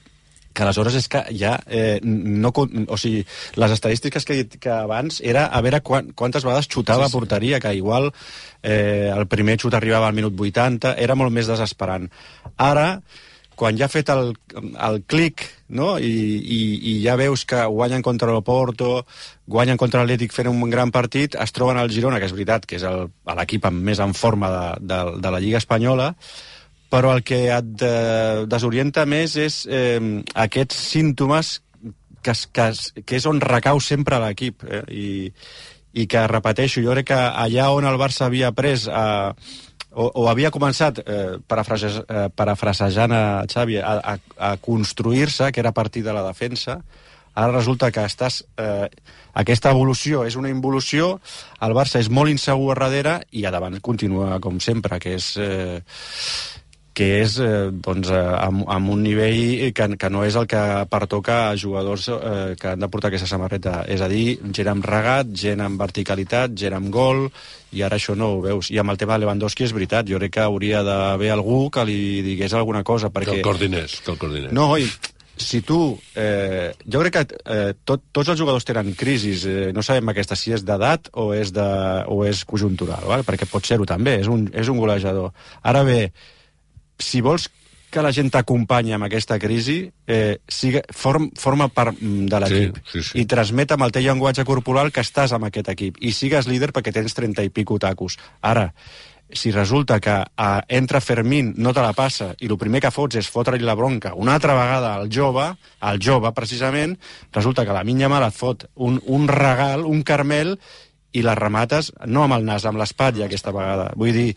que 0.58 0.65
aleshores 0.65 0.98
és 0.98 1.08
que 1.12 1.22
ja 1.38 1.58
eh, 1.67 2.00
no... 2.02 2.50
O 2.58 2.98
sigui, 2.98 3.22
les 3.62 3.76
estadístiques 3.76 4.26
que 4.26 4.34
he 4.34 4.41
dit 4.43 4.58
que 4.63 4.74
abans 4.74 5.22
era 5.22 5.46
a 5.54 5.62
veure 5.62 5.84
quan, 5.86 6.10
quantes 6.17 6.48
vegades 6.48 6.70
xutava 6.72 7.06
sí, 7.06 7.13
sí. 7.13 7.20
porteria, 7.20 7.62
que 7.62 7.76
igual 7.78 8.10
eh, 8.63 9.13
el 9.13 9.28
primer 9.30 9.60
xut 9.62 9.78
arribava 9.78 10.10
al 10.10 10.17
minut 10.17 10.34
80, 10.34 10.96
era 10.98 11.15
molt 11.20 11.34
més 11.36 11.50
desesperant. 11.50 12.10
Ara, 12.58 12.89
quan 13.58 13.78
ja 13.78 13.86
ha 13.86 13.91
fet 13.93 14.10
el, 14.13 14.34
el 14.58 15.00
clic 15.10 15.46
no? 15.74 15.96
I, 16.00 16.10
i, 16.39 16.60
i 16.91 16.98
ja 17.04 17.17
veus 17.20 17.43
que 17.50 17.63
guanyen 17.65 18.06
contra 18.06 18.30
l'Oporto, 18.32 19.02
guanyen 19.50 19.80
contra 19.82 20.04
l'Atlètic 20.04 20.36
fent 20.36 20.50
un 20.52 20.62
gran 20.70 20.93
partit, 20.96 21.36
es 21.36 21.56
troben 21.56 21.80
al 21.80 21.91
Girona, 21.91 22.22
que 22.22 22.30
és 22.30 22.36
veritat 22.36 22.67
que 22.70 22.78
és 22.80 22.86
l'equip 22.86 23.65
més 23.74 24.02
en 24.04 24.13
forma 24.17 24.52
de, 24.54 24.67
de, 24.93 25.02
de 25.24 25.34
la 25.34 25.41
Lliga 25.43 25.62
Espanyola, 25.62 26.13
però 26.89 27.13
el 27.15 27.23
que 27.28 27.47
et 27.52 27.86
eh, 27.86 28.43
desorienta 28.47 29.06
més 29.06 29.36
és 29.39 29.62
eh, 29.69 30.00
aquests 30.36 30.84
símptomes 30.93 31.58
que, 32.23 32.34
que, 32.54 32.67
que 33.04 33.19
és 33.19 33.28
on 33.30 33.41
recau 33.43 33.82
sempre 33.84 34.19
l'equip 34.23 34.63
eh, 34.67 34.84
i, 34.91 35.08
i 35.97 36.08
que, 36.08 36.26
repeteixo, 36.32 36.84
jo 36.84 36.95
crec 36.95 37.12
que 37.12 37.21
allà 37.45 37.69
on 37.76 37.88
el 37.88 38.00
Barça 38.00 38.28
havia 38.28 38.54
pres 38.56 38.88
eh, 38.88 39.32
o, 39.97 40.08
o 40.13 40.28
havia 40.30 40.52
començat, 40.54 41.02
eh, 41.02 41.38
eh, 41.41 42.28
parafrasejant 42.38 43.13
a 43.13 43.23
Xavi, 43.50 43.80
a, 43.82 43.97
a, 43.97 44.17
a 44.38 44.56
construir-se, 44.62 45.52
que 45.52 45.60
era 45.63 45.73
a 45.73 45.78
partir 45.78 46.04
de 46.06 46.13
la 46.13 46.26
defensa, 46.28 46.82
ara 47.34 47.54
resulta 47.54 47.91
que 47.91 48.06
estàs... 48.06 48.43
Eh, 48.58 48.89
aquesta 49.38 49.69
evolució 49.69 50.23
és 50.26 50.34
una 50.34 50.50
involució, 50.50 51.19
el 51.62 51.73
Barça 51.78 52.00
és 52.02 52.08
molt 52.10 52.32
insegur 52.32 52.71
a 52.73 52.78
darrere 52.80 53.19
i 53.38 53.43
a 53.45 53.52
davant 53.54 53.78
continua 53.86 54.39
com 54.41 54.62
sempre, 54.62 55.02
que 55.02 55.17
és... 55.17 55.36
Eh, 55.38 55.82
que 56.97 57.07
és 57.21 57.36
eh, 57.43 57.69
doncs, 57.69 58.10
eh, 58.10 58.21
amb, 58.41 58.63
amb 58.73 58.93
un 58.95 59.03
nivell 59.05 59.67
que, 59.77 59.88
que 60.01 60.10
no 60.10 60.23
és 60.25 60.38
el 60.39 60.47
que 60.49 60.62
pertoca 60.89 61.38
a 61.51 61.57
jugadors 61.60 62.07
eh, 62.10 62.55
que 62.57 62.71
han 62.71 62.81
de 62.81 62.89
portar 62.89 63.12
aquesta 63.12 63.29
samarreta. 63.29 63.83
És 63.86 64.01
a 64.01 64.07
dir, 64.10 64.39
gent 64.55 64.71
amb 64.71 64.88
regat, 64.88 65.29
gent 65.38 65.62
amb 65.62 65.77
verticalitat, 65.81 66.55
gent 66.57 66.77
amb 66.77 66.89
gol, 66.93 67.27
i 67.77 67.83
ara 67.86 67.99
això 67.99 68.15
no 68.17 68.31
ho 68.33 68.39
veus. 68.41 68.71
I 68.73 68.81
amb 68.81 68.93
el 68.93 68.97
tema 68.97 69.13
de 69.13 69.25
Lewandowski 69.25 69.67
és 69.67 69.75
veritat, 69.75 70.10
jo 70.10 70.17
crec 70.17 70.39
que 70.39 70.47
hauria 70.47 70.81
d'haver 70.88 71.29
algú 71.36 71.67
que 71.73 71.86
li 71.86 71.99
digués 72.25 72.55
alguna 72.57 72.81
cosa. 72.88 73.12
Perquè... 73.13 73.36
Que 73.36 73.43
el 73.43 73.45
coordinés, 73.45 73.99
que 74.01 74.12
el 74.15 74.17
coordinés. 74.23 74.55
No, 74.57 74.71
i 74.81 74.89
si 75.38 75.62
tu... 75.62 75.99
Eh, 76.17 76.71
jo 76.81 77.03
crec 77.03 77.13
que 77.13 77.38
eh, 77.45 77.75
tot, 77.86 78.07
tots 78.12 78.33
els 78.33 78.41
jugadors 78.41 78.65
tenen 78.65 78.95
crisis. 78.97 79.45
Eh, 79.45 79.67
no 79.75 79.86
sabem 79.86 80.10
aquesta 80.10 80.38
si 80.39 80.55
és 80.55 80.65
d'edat 80.65 81.12
o, 81.13 81.29
és 81.38 81.53
de, 81.53 81.67
o 82.10 82.23
és 82.25 82.41
conjuntural, 82.49 83.05
val? 83.05 83.27
perquè 83.27 83.45
pot 83.51 83.69
ser-ho 83.69 83.86
també, 83.86 84.17
és 84.23 84.31
un, 84.33 84.47
és 84.49 84.73
un 84.73 84.81
golejador. 84.81 85.29
Ara 85.62 85.86
bé, 85.86 86.07
si 86.99 87.21
vols 87.21 87.49
que 87.89 88.03
la 88.03 88.12
gent 88.12 88.29
t'acompanyi 88.33 88.93
amb 88.97 89.07
aquesta 89.07 89.38
crisi, 89.39 89.79
eh, 90.07 90.39
siga, 90.47 90.81
form, 90.91 91.29
forma 91.39 91.69
part 91.71 91.95
mm, 91.95 92.25
de 92.27 92.39
l'equip 92.43 92.79
sí, 92.81 92.88
sí, 92.91 93.03
sí. 93.10 93.19
i 93.21 93.27
transmet 93.29 93.71
amb 93.73 93.86
el 93.88 93.93
teu 93.95 94.03
llenguatge 94.03 94.43
corporal 94.47 94.91
que 94.91 95.05
estàs 95.05 95.33
amb 95.36 95.47
aquest 95.47 95.71
equip 95.71 96.01
i 96.03 96.12
sigues 96.12 96.49
líder 96.51 96.73
perquè 96.75 96.91
tens 96.95 97.15
30 97.15 97.47
i 97.47 97.53
pico 97.53 97.79
tacos. 97.79 98.17
Ara, 98.43 98.67
si 99.31 99.51
resulta 99.51 100.01
que 100.03 100.17
eh, 100.19 100.49
entra 100.67 101.01
Fermín, 101.01 101.53
no 101.57 101.73
te 101.73 101.83
la 101.83 101.93
passa, 101.95 102.33
i 102.39 102.51
el 102.51 102.60
primer 102.60 102.83
que 102.83 102.91
fots 102.91 103.21
és 103.23 103.31
fotre-li 103.31 103.63
la 103.63 103.77
bronca 103.79 104.13
una 104.15 104.36
altra 104.36 104.55
vegada 104.57 104.93
al 104.95 105.07
jove, 105.07 105.47
al 105.79 106.01
jove 106.03 106.33
precisament, 106.36 106.97
resulta 107.31 107.65
que 107.65 107.75
la 107.75 107.86
minya 107.88 108.12
mala 108.12 108.33
et 108.33 108.36
fot 108.36 108.67
un, 108.75 108.99
un 109.07 109.31
regal, 109.31 109.88
un 109.88 110.03
carmel, 110.03 110.57
i 111.15 111.23
la 111.25 111.36
remates 111.39 111.91
no 112.05 112.25
amb 112.25 112.38
el 112.38 112.45
nas, 112.45 112.65
amb 112.67 112.79
l'espatlla 112.81 113.25
aquesta 113.27 113.53
vegada. 113.55 113.89
Vull 113.97 114.13
dir, 114.13 114.31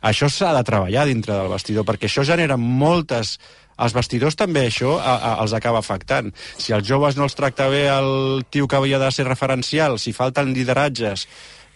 això 0.00 0.28
s'ha 0.32 0.52
de 0.56 0.64
treballar 0.66 1.06
dintre 1.08 1.36
del 1.36 1.50
vestidor, 1.52 1.88
perquè 1.88 2.10
això 2.10 2.26
genera 2.26 2.60
moltes... 2.60 3.38
Els 3.80 3.94
vestidors 3.96 4.34
també 4.36 4.66
això 4.68 4.98
a, 4.98 5.14
a, 5.14 5.28
els 5.40 5.54
acaba 5.56 5.78
afectant. 5.80 6.26
Si 6.60 6.74
els 6.76 6.84
joves 6.84 7.16
no 7.16 7.24
els 7.24 7.32
tracta 7.32 7.70
bé 7.72 7.86
el 7.88 8.42
tio 8.52 8.66
que 8.68 8.76
havia 8.76 8.98
de 9.00 9.08
ser 9.08 9.24
referencial, 9.24 9.96
si 9.96 10.12
falten 10.12 10.52
lideratges, 10.52 11.24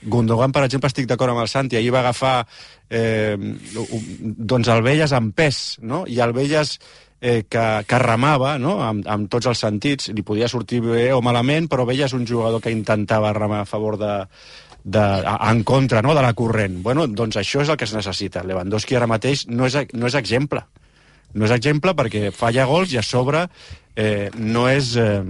Gundogan, 0.04 0.52
per 0.52 0.66
exemple, 0.66 0.90
estic 0.90 1.08
d'acord 1.08 1.32
amb 1.32 1.40
el 1.40 1.48
Santi, 1.48 1.78
ahir 1.78 1.92
va 1.94 2.02
agafar 2.02 2.34
eh, 2.90 3.36
doncs 3.40 4.68
el 4.68 4.84
Velles 4.84 5.14
amb 5.16 5.32
pes, 5.32 5.78
no? 5.80 6.04
i 6.04 6.20
el 6.20 6.34
Velles 6.36 6.76
eh, 7.20 7.44
que, 7.48 7.64
que 7.88 8.00
remava 8.02 8.56
no? 8.60 8.76
amb, 8.84 9.06
amb 9.08 9.30
tots 9.32 9.48
els 9.48 9.64
sentits, 9.64 10.10
li 10.12 10.26
podia 10.26 10.50
sortir 10.50 10.82
bé 10.84 11.06
o 11.16 11.22
malament, 11.24 11.70
però 11.72 11.86
Velles 11.88 12.12
un 12.12 12.26
jugador 12.28 12.60
que 12.60 12.74
intentava 12.74 13.32
remar 13.32 13.62
a 13.64 13.68
favor 13.70 13.96
de, 14.00 14.12
de, 14.84 15.00
en 15.50 15.64
contra 15.64 16.02
no, 16.02 16.14
de 16.14 16.22
la 16.22 16.34
corrent. 16.36 16.82
Bueno, 16.84 17.06
doncs 17.08 17.40
això 17.40 17.64
és 17.64 17.72
el 17.72 17.78
que 17.80 17.88
es 17.88 17.94
necessita. 17.96 18.44
Lewandowski 18.44 18.96
ara 18.98 19.08
mateix 19.10 19.46
no 19.48 19.66
és, 19.66 19.78
no 19.96 20.10
és 20.10 20.16
exemple. 20.20 20.62
No 21.34 21.48
és 21.48 21.54
exemple 21.56 21.96
perquè 21.96 22.28
falla 22.36 22.68
gols 22.68 22.92
i 22.92 23.00
a 23.00 23.02
sobre 23.02 23.46
eh, 23.96 24.30
no 24.36 24.68
és 24.70 24.94
eh, 25.00 25.22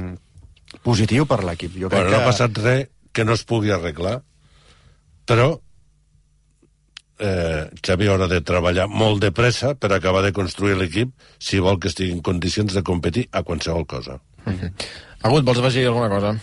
positiu 0.85 1.29
per 1.31 1.45
l'equip. 1.47 1.79
Jo 1.79 1.89
crec 1.89 2.03
bueno, 2.03 2.11
que... 2.11 2.17
no 2.17 2.23
ha 2.23 2.33
passat 2.33 2.65
res 2.65 2.91
que 3.15 3.25
no 3.25 3.37
es 3.39 3.45
pugui 3.47 3.71
arreglar, 3.71 4.17
però 5.25 5.53
eh, 7.23 7.71
Xavi 7.79 8.09
haurà 8.11 8.27
de 8.27 8.41
treballar 8.43 8.89
molt 8.91 9.23
de 9.23 9.31
pressa 9.31 9.77
per 9.79 9.93
acabar 9.95 10.25
de 10.25 10.33
construir 10.35 10.75
l'equip 10.81 11.15
si 11.39 11.63
vol 11.63 11.79
que 11.79 11.93
estigui 11.93 12.11
en 12.17 12.25
condicions 12.27 12.75
de 12.75 12.83
competir 12.83 13.29
a 13.31 13.45
qualsevol 13.47 13.87
cosa. 13.87 14.19
Mm 14.45 14.59
-hmm. 14.59 14.73
Agut, 15.23 15.45
vols 15.45 15.59
afegir 15.59 15.87
alguna 15.87 16.09
cosa? 16.09 16.35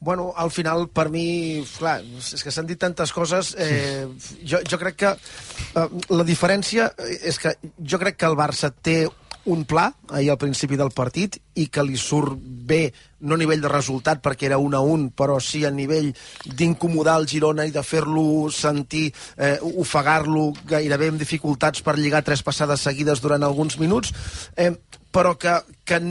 Bueno, 0.00 0.32
al 0.36 0.52
final, 0.54 0.86
per 0.94 1.08
mi, 1.10 1.64
clar, 1.74 1.98
és 2.18 2.44
que 2.44 2.52
s'han 2.54 2.68
dit 2.68 2.78
tantes 2.78 3.10
coses. 3.12 3.54
Eh, 3.58 4.06
jo, 4.46 4.60
jo 4.62 4.78
crec 4.78 4.98
que 5.00 5.14
eh, 5.14 5.88
la 6.14 6.26
diferència 6.26 6.92
és 7.18 7.40
que 7.42 7.56
jo 7.78 7.98
crec 7.98 8.20
que 8.20 8.28
el 8.30 8.38
Barça 8.38 8.70
té 8.70 9.00
un 9.48 9.64
pla 9.64 9.88
ahir 10.12 10.30
al 10.30 10.38
principi 10.38 10.76
del 10.76 10.92
partit 10.92 11.38
i 11.56 11.66
que 11.72 11.82
li 11.82 11.96
surt 11.98 12.36
bé, 12.38 12.92
no 13.24 13.34
a 13.34 13.40
nivell 13.40 13.62
de 13.64 13.70
resultat 13.72 14.20
perquè 14.22 14.46
era 14.50 14.58
un 14.60 14.74
a 14.76 14.80
un, 14.84 15.08
però 15.10 15.38
sí 15.40 15.64
a 15.64 15.72
nivell 15.72 16.10
d'incomodar 16.44 17.16
el 17.20 17.28
Girona 17.30 17.64
i 17.66 17.72
de 17.74 17.82
fer-lo 17.82 18.50
sentir, 18.52 19.08
eh, 19.36 19.56
ofegar-lo 19.62 20.50
gairebé 20.68 21.08
amb 21.12 21.22
dificultats 21.22 21.82
per 21.82 21.96
lligar 21.98 22.22
tres 22.26 22.44
passades 22.44 22.84
seguides 22.84 23.24
durant 23.24 23.42
alguns 23.42 23.78
minuts, 23.80 24.12
eh, 24.56 24.74
però 25.10 25.34
que, 25.40 25.56
que, 25.84 26.02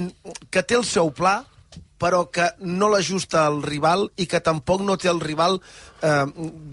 que 0.50 0.64
té 0.64 0.80
el 0.80 0.86
seu 0.86 1.14
pla, 1.14 1.44
però 1.98 2.28
que 2.32 2.52
no 2.62 2.90
l'ajusta 2.92 3.46
al 3.48 3.62
rival 3.66 4.08
i 4.18 4.28
que 4.30 4.42
tampoc 4.44 4.84
no 4.86 4.98
té 5.02 5.10
el 5.10 5.22
rival 5.24 5.60
eh, 6.02 6.26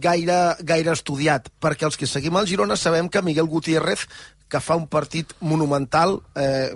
gaire, 0.04 0.38
gaire 0.60 0.92
estudiat, 0.92 1.50
perquè 1.60 1.88
els 1.88 1.96
que 2.00 2.08
seguim 2.10 2.36
el 2.40 2.48
Girona 2.48 2.76
sabem 2.76 3.08
que 3.08 3.24
Miguel 3.24 3.48
Gutiérrez 3.50 4.06
que 4.54 4.60
fa 4.60 4.76
un 4.78 4.86
partit 4.86 5.32
monumental. 5.40 6.18
Eh, 6.38 6.70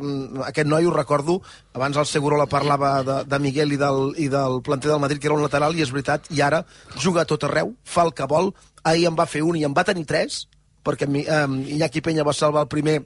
aquest 0.49 0.67
noi, 0.67 0.89
ho 0.89 0.95
recordo, 0.95 1.39
abans 1.77 1.99
el 2.01 2.09
Segurola 2.11 2.49
parlava 2.51 2.95
de, 3.07 3.19
de 3.29 3.39
Miguel 3.39 3.77
i 3.77 3.79
del, 3.79 4.01
i 4.19 4.27
del 4.33 4.63
planter 4.67 4.91
del 4.91 5.03
Madrid, 5.05 5.21
que 5.21 5.29
era 5.31 5.37
un 5.37 5.45
lateral, 5.45 5.77
i 5.77 5.85
és 5.85 5.93
veritat, 5.95 6.27
i 6.35 6.43
ara 6.43 6.65
juga 6.97 7.23
a 7.23 7.29
tot 7.29 7.47
arreu, 7.47 7.77
fa 7.85 8.07
el 8.09 8.15
que 8.19 8.27
vol. 8.27 8.51
Ahir 8.83 9.07
en 9.11 9.19
va 9.19 9.29
fer 9.31 9.45
un 9.47 9.61
i 9.61 9.63
en 9.69 9.77
va 9.77 9.87
tenir 9.87 10.09
tres, 10.11 10.47
perquè 10.83 11.07
eh, 11.07 11.45
Iñaki 11.77 12.03
Peña 12.03 12.27
va 12.27 12.35
salvar 12.35 12.67
el 12.67 12.73
primer 12.73 13.03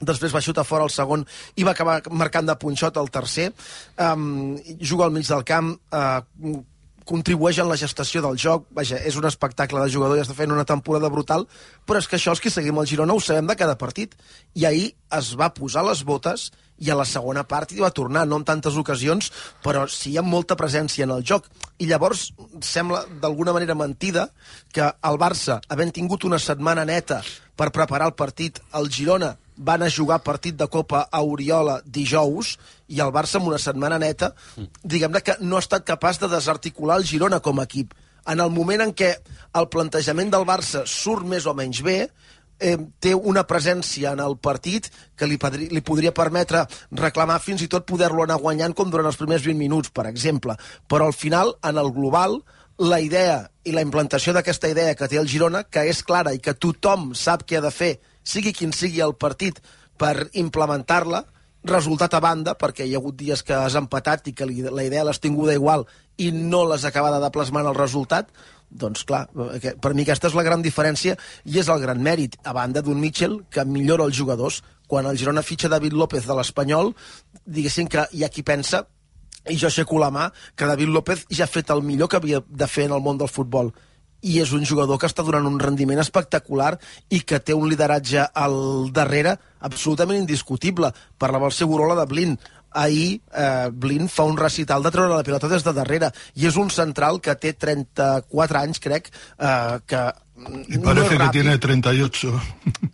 després 0.00 0.34
va 0.34 0.42
xutar 0.42 0.64
fora 0.66 0.84
el 0.84 0.92
segon 0.92 1.24
i 1.56 1.64
va 1.64 1.72
acabar 1.72 2.00
marcant 2.10 2.46
de 2.46 2.56
punxot 2.58 2.96
el 3.00 3.10
tercer. 3.14 3.50
Um, 3.98 4.56
juga 4.80 5.06
al 5.06 5.14
mig 5.14 5.28
del 5.28 5.44
camp, 5.46 5.74
uh, 5.94 6.62
contribueix 7.04 7.58
en 7.60 7.68
la 7.68 7.76
gestació 7.76 8.22
del 8.24 8.38
joc. 8.40 8.66
Vaja, 8.74 8.98
és 8.98 9.16
un 9.20 9.28
espectacle 9.28 9.80
de 9.82 9.92
jugador 9.92 10.18
i 10.18 10.24
està 10.24 10.36
fent 10.36 10.52
una 10.52 10.66
temporada 10.68 11.10
brutal, 11.12 11.46
però 11.86 12.00
és 12.00 12.08
que 12.08 12.16
això 12.18 12.32
els 12.32 12.40
que 12.40 12.52
seguim 12.52 12.78
el 12.80 12.88
Girona 12.88 13.14
ho 13.14 13.20
sabem 13.20 13.46
de 13.46 13.56
cada 13.60 13.76
partit. 13.78 14.16
I 14.54 14.66
ahir 14.68 14.86
es 15.18 15.34
va 15.38 15.52
posar 15.54 15.84
les 15.86 16.02
botes 16.04 16.50
i 16.78 16.90
a 16.90 16.96
la 16.98 17.06
segona 17.06 17.44
part 17.46 17.70
hi 17.70 17.78
va 17.84 17.92
tornar, 17.94 18.24
no 18.26 18.40
en 18.40 18.46
tantes 18.48 18.74
ocasions, 18.80 19.30
però 19.62 19.84
sí 19.90 20.16
amb 20.18 20.32
molta 20.32 20.56
presència 20.58 21.06
en 21.06 21.14
el 21.14 21.22
joc. 21.22 21.46
I 21.78 21.86
llavors 21.86 22.32
sembla 22.64 23.04
d'alguna 23.22 23.54
manera 23.54 23.76
mentida 23.78 24.30
que 24.72 24.82
el 24.82 25.20
Barça, 25.20 25.60
havent 25.68 25.94
tingut 25.94 26.24
una 26.24 26.40
setmana 26.42 26.84
neta 26.88 27.22
per 27.54 27.70
preparar 27.70 28.10
el 28.10 28.18
partit, 28.18 28.58
el 28.74 28.90
Girona 28.90 29.36
van 29.56 29.82
a 29.82 29.90
jugar 29.90 30.22
partit 30.22 30.56
de 30.56 30.68
Copa 30.68 31.04
a 31.10 31.22
Oriola 31.22 31.80
dijous 31.84 32.56
i 32.88 33.00
el 33.00 33.12
Barça 33.14 33.38
amb 33.40 33.48
una 33.52 33.60
setmana 33.62 33.98
neta, 33.98 34.32
diguem-ne 34.82 35.22
que 35.24 35.36
no 35.40 35.56
ha 35.56 35.64
estat 35.64 35.86
capaç 35.86 36.20
de 36.22 36.28
desarticular 36.28 36.98
el 36.98 37.06
Girona 37.08 37.40
com 37.40 37.60
a 37.60 37.68
equip. 37.68 37.94
En 38.26 38.40
el 38.40 38.50
moment 38.50 38.80
en 38.80 38.94
què 38.96 39.14
el 39.54 39.68
plantejament 39.68 40.30
del 40.32 40.46
Barça 40.48 40.84
surt 40.88 41.26
més 41.28 41.46
o 41.46 41.54
menys 41.54 41.82
bé, 41.84 42.08
eh, 42.58 42.78
té 43.00 43.14
una 43.14 43.44
presència 43.46 44.12
en 44.12 44.22
el 44.24 44.36
partit 44.38 44.90
que 45.16 45.28
li, 45.28 45.38
li 45.70 45.82
podria 45.84 46.14
permetre 46.14 46.64
reclamar 46.90 47.40
fins 47.42 47.62
i 47.62 47.68
tot 47.68 47.86
poder-lo 47.86 48.24
anar 48.24 48.40
guanyant 48.40 48.74
com 48.74 48.90
durant 48.90 49.06
els 49.10 49.20
primers 49.20 49.44
20 49.44 49.58
minuts, 49.58 49.90
per 49.90 50.06
exemple. 50.10 50.56
Però 50.88 51.06
al 51.06 51.16
final, 51.16 51.54
en 51.62 51.78
el 51.78 51.92
global, 51.92 52.40
la 52.78 53.00
idea 53.00 53.44
i 53.64 53.72
la 53.72 53.84
implantació 53.84 54.32
d'aquesta 54.34 54.68
idea 54.72 54.94
que 54.98 55.08
té 55.08 55.20
el 55.20 55.28
Girona, 55.30 55.64
que 55.64 55.84
és 55.90 56.02
clara 56.02 56.34
i 56.34 56.40
que 56.42 56.56
tothom 56.58 57.12
sap 57.14 57.44
què 57.46 57.58
ha 57.58 57.64
de 57.64 57.70
fer 57.70 57.92
sigui 58.24 58.52
quin 58.56 58.72
sigui 58.72 59.02
el 59.04 59.14
partit, 59.20 59.60
per 60.00 60.28
implementar-la, 60.34 61.22
resultat 61.64 62.12
a 62.14 62.20
banda, 62.20 62.54
perquè 62.60 62.84
hi 62.84 62.92
ha 62.94 63.00
hagut 63.00 63.16
dies 63.16 63.42
que 63.42 63.54
has 63.56 63.76
empatat 63.78 64.28
i 64.28 64.34
que 64.36 64.46
la 64.46 64.84
idea 64.84 65.04
l'has 65.04 65.20
tinguda 65.20 65.54
igual 65.56 65.86
i 66.20 66.30
no 66.32 66.64
l'has 66.68 66.84
acabada 66.84 67.20
de 67.22 67.30
plasmar 67.32 67.62
en 67.64 67.70
el 67.70 67.78
resultat, 67.78 68.28
doncs 68.70 69.04
clar, 69.08 69.28
per 69.80 69.94
mi 69.94 70.04
aquesta 70.04 70.28
és 70.28 70.36
la 70.36 70.44
gran 70.44 70.62
diferència 70.62 71.16
i 71.44 71.58
és 71.62 71.70
el 71.72 71.80
gran 71.80 72.02
mèrit, 72.02 72.36
a 72.44 72.52
banda 72.52 72.82
d'un 72.82 73.00
Mitchell 73.00 73.40
que 73.50 73.64
millora 73.64 74.04
els 74.04 74.16
jugadors. 74.16 74.62
Quan 74.86 75.06
el 75.08 75.16
Girona 75.16 75.42
fitxa 75.42 75.70
David 75.72 75.94
López 75.96 76.26
de 76.28 76.34
l'Espanyol, 76.36 76.92
diguéssim 77.46 77.88
que 77.88 78.04
hi 78.12 78.24
ha 78.24 78.28
qui 78.28 78.44
pensa, 78.44 78.82
i 79.48 79.56
jo 79.56 79.68
aixeco 79.68 79.98
la 80.00 80.10
mà, 80.12 80.28
que 80.56 80.68
David 80.68 80.92
López 80.92 81.24
ja 81.30 81.46
ha 81.46 81.50
fet 81.50 81.70
el 81.72 81.82
millor 81.82 82.10
que 82.10 82.20
havia 82.20 82.42
de 82.44 82.68
fer 82.68 82.88
en 82.90 82.96
el 82.98 83.04
món 83.04 83.18
del 83.20 83.32
futbol 83.32 83.72
i 84.24 84.40
és 84.42 84.54
un 84.56 84.64
jugador 84.64 84.98
que 85.00 85.08
està 85.10 85.24
donant 85.26 85.46
un 85.48 85.60
rendiment 85.60 86.00
espectacular 86.00 86.74
i 87.12 87.20
que 87.28 87.40
té 87.40 87.56
un 87.56 87.68
lideratge 87.68 88.26
al 88.32 88.58
darrere 88.96 89.36
absolutament 89.64 90.22
indiscutible. 90.22 90.92
Parlava 91.18 91.50
el 91.50 91.56
Segurola 91.56 91.96
de 92.00 92.08
Blin. 92.10 92.36
Ahir 92.74 93.20
eh, 93.30 93.70
Blin 93.70 94.08
fa 94.10 94.24
un 94.26 94.36
recital 94.36 94.82
de 94.82 94.90
treure 94.90 95.14
la 95.14 95.22
pilota 95.26 95.48
des 95.52 95.62
de 95.62 95.72
darrere 95.76 96.10
i 96.34 96.48
és 96.48 96.56
un 96.58 96.72
central 96.74 97.20
que 97.22 97.36
té 97.38 97.52
34 97.54 98.60
anys, 98.64 98.82
crec, 98.82 99.12
eh, 99.38 99.78
que 99.86 100.08
i 100.34 100.78
parece 100.78 101.14
no 101.14 101.26
que 101.26 101.30
tiene 101.30 101.58
38. 101.58 102.42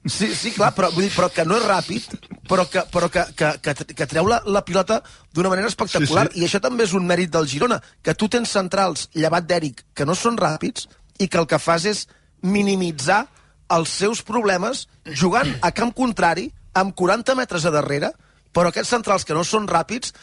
Sí, 0.05 0.29
sí, 0.35 0.51
clar, 0.53 0.75
però, 0.77 0.91
vull 0.93 1.07
dir, 1.07 1.13
però 1.15 1.31
que 1.33 1.47
no 1.49 1.57
és 1.57 1.65
ràpid, 1.65 2.11
però 2.51 2.67
que, 2.69 2.83
però 2.93 3.09
que, 3.09 3.23
que, 3.37 3.51
que, 3.65 3.75
que 3.97 4.07
treu 4.11 4.29
la, 4.29 4.43
la 4.45 4.61
pilota 4.67 5.01
d'una 5.33 5.49
manera 5.49 5.71
espectacular. 5.73 6.27
Sí, 6.29 6.35
sí. 6.35 6.43
I 6.43 6.49
això 6.51 6.61
també 6.61 6.85
és 6.85 6.93
un 6.99 7.07
mèrit 7.09 7.33
del 7.33 7.49
Girona, 7.49 7.81
que 8.05 8.13
tu 8.13 8.29
tens 8.29 8.53
centrals, 8.53 9.09
llevat 9.17 9.49
d'Eric, 9.49 9.87
que 9.97 10.05
no 10.05 10.19
són 10.19 10.37
ràpids, 10.37 10.91
i 11.21 11.29
que 11.29 11.39
el 11.39 11.47
que 11.47 11.61
fas 11.61 11.85
és 11.87 12.07
minimitzar 12.43 13.27
els 13.71 13.93
seus 14.01 14.25
problemes 14.27 14.87
jugant 15.23 15.53
a 15.63 15.71
camp 15.77 15.93
contrari 15.95 16.49
amb 16.75 16.95
40 16.97 17.37
metres 17.39 17.67
a 17.67 17.75
darrere, 17.75 18.11
però 18.51 18.71
aquests 18.71 18.91
centrals 18.97 19.27
que 19.27 19.37
no 19.37 19.45
són 19.47 19.69
ràpids 19.71 20.15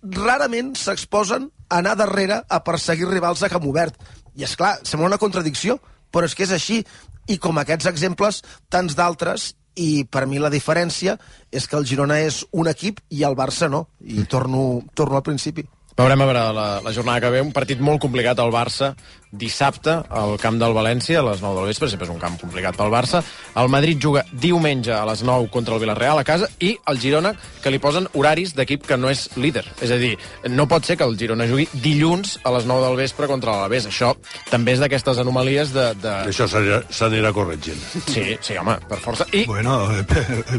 rarament 0.00 0.72
s'exposen 0.78 1.50
a 1.68 1.80
anar 1.82 1.96
darrere 1.98 2.40
a 2.48 2.60
perseguir 2.64 3.10
rivals 3.10 3.42
a 3.42 3.50
camp 3.52 3.66
obert. 3.68 3.98
I 4.36 4.46
és 4.46 4.56
clar, 4.56 4.78
sembla 4.86 5.10
una 5.10 5.20
contradicció, 5.20 5.76
però 6.10 6.24
és 6.26 6.34
que 6.34 6.46
és 6.46 6.54
així. 6.56 6.80
I 7.28 7.36
com 7.38 7.58
aquests 7.60 7.86
exemples, 7.90 8.40
tants 8.72 8.96
d'altres, 8.96 9.52
i 9.76 10.04
per 10.04 10.24
mi 10.26 10.40
la 10.42 10.50
diferència 10.50 11.16
és 11.52 11.66
que 11.68 11.76
el 11.78 11.86
Girona 11.86 12.18
és 12.24 12.42
un 12.50 12.68
equip 12.68 13.00
i 13.10 13.22
el 13.28 13.36
Barça 13.38 13.68
no. 13.70 13.86
I 14.00 14.24
torno, 14.24 14.82
torno 14.94 15.20
al 15.20 15.26
principi. 15.26 15.66
Veurem 16.00 16.22
a 16.24 16.26
veure 16.30 16.42
la, 16.56 16.80
la 16.80 16.92
jornada 16.96 17.20
que 17.20 17.28
ve, 17.28 17.40
un 17.44 17.50
partit 17.52 17.80
molt 17.84 18.00
complicat 18.00 18.38
al 18.40 18.48
Barça, 18.48 18.94
dissabte 19.36 19.98
al 20.08 20.38
camp 20.40 20.56
del 20.56 20.72
València 20.72 21.18
a 21.20 21.24
les 21.26 21.42
9 21.44 21.58
del 21.58 21.66
vespre, 21.68 21.90
sempre 21.92 22.06
és 22.08 22.12
un 22.14 22.22
camp 22.22 22.38
complicat 22.40 22.78
pel 22.78 22.88
Barça. 22.94 23.20
El 23.60 23.68
Madrid 23.68 24.00
juga 24.00 24.22
diumenge 24.32 24.94
a 24.96 25.02
les 25.10 25.20
9 25.28 25.50
contra 25.52 25.76
el 25.76 25.82
Villarreal 25.82 26.22
a 26.22 26.24
casa 26.24 26.48
i 26.64 26.70
el 26.88 27.02
Girona, 27.02 27.34
que 27.60 27.74
li 27.74 27.82
posen 27.84 28.08
horaris 28.16 28.56
d'equip 28.56 28.88
que 28.88 28.96
no 28.96 29.12
és 29.12 29.26
líder. 29.36 29.66
És 29.84 29.92
a 29.92 30.00
dir, 30.00 30.14
no 30.48 30.64
pot 30.72 30.88
ser 30.88 30.96
que 30.96 31.04
el 31.04 31.18
Girona 31.20 31.50
jugui 31.52 31.68
dilluns 31.84 32.38
a 32.48 32.54
les 32.56 32.64
9 32.72 32.86
del 32.86 32.98
vespre 33.02 33.28
contra 33.28 33.58
l'Alavés. 33.58 33.92
Això 33.92 34.14
també 34.48 34.78
és 34.78 34.80
d'aquestes 34.80 35.20
anomalies 35.20 35.76
de... 35.76 35.86
de... 36.00 36.16
Això 36.32 36.48
s'anirà 36.48 37.36
corregint. 37.36 37.86
Sí, 38.08 38.38
sí, 38.40 38.56
home, 38.56 38.80
per 38.88 39.02
força. 39.04 39.28
I... 39.36 39.44
Bueno, 39.52 39.82
eh, 40.00 40.08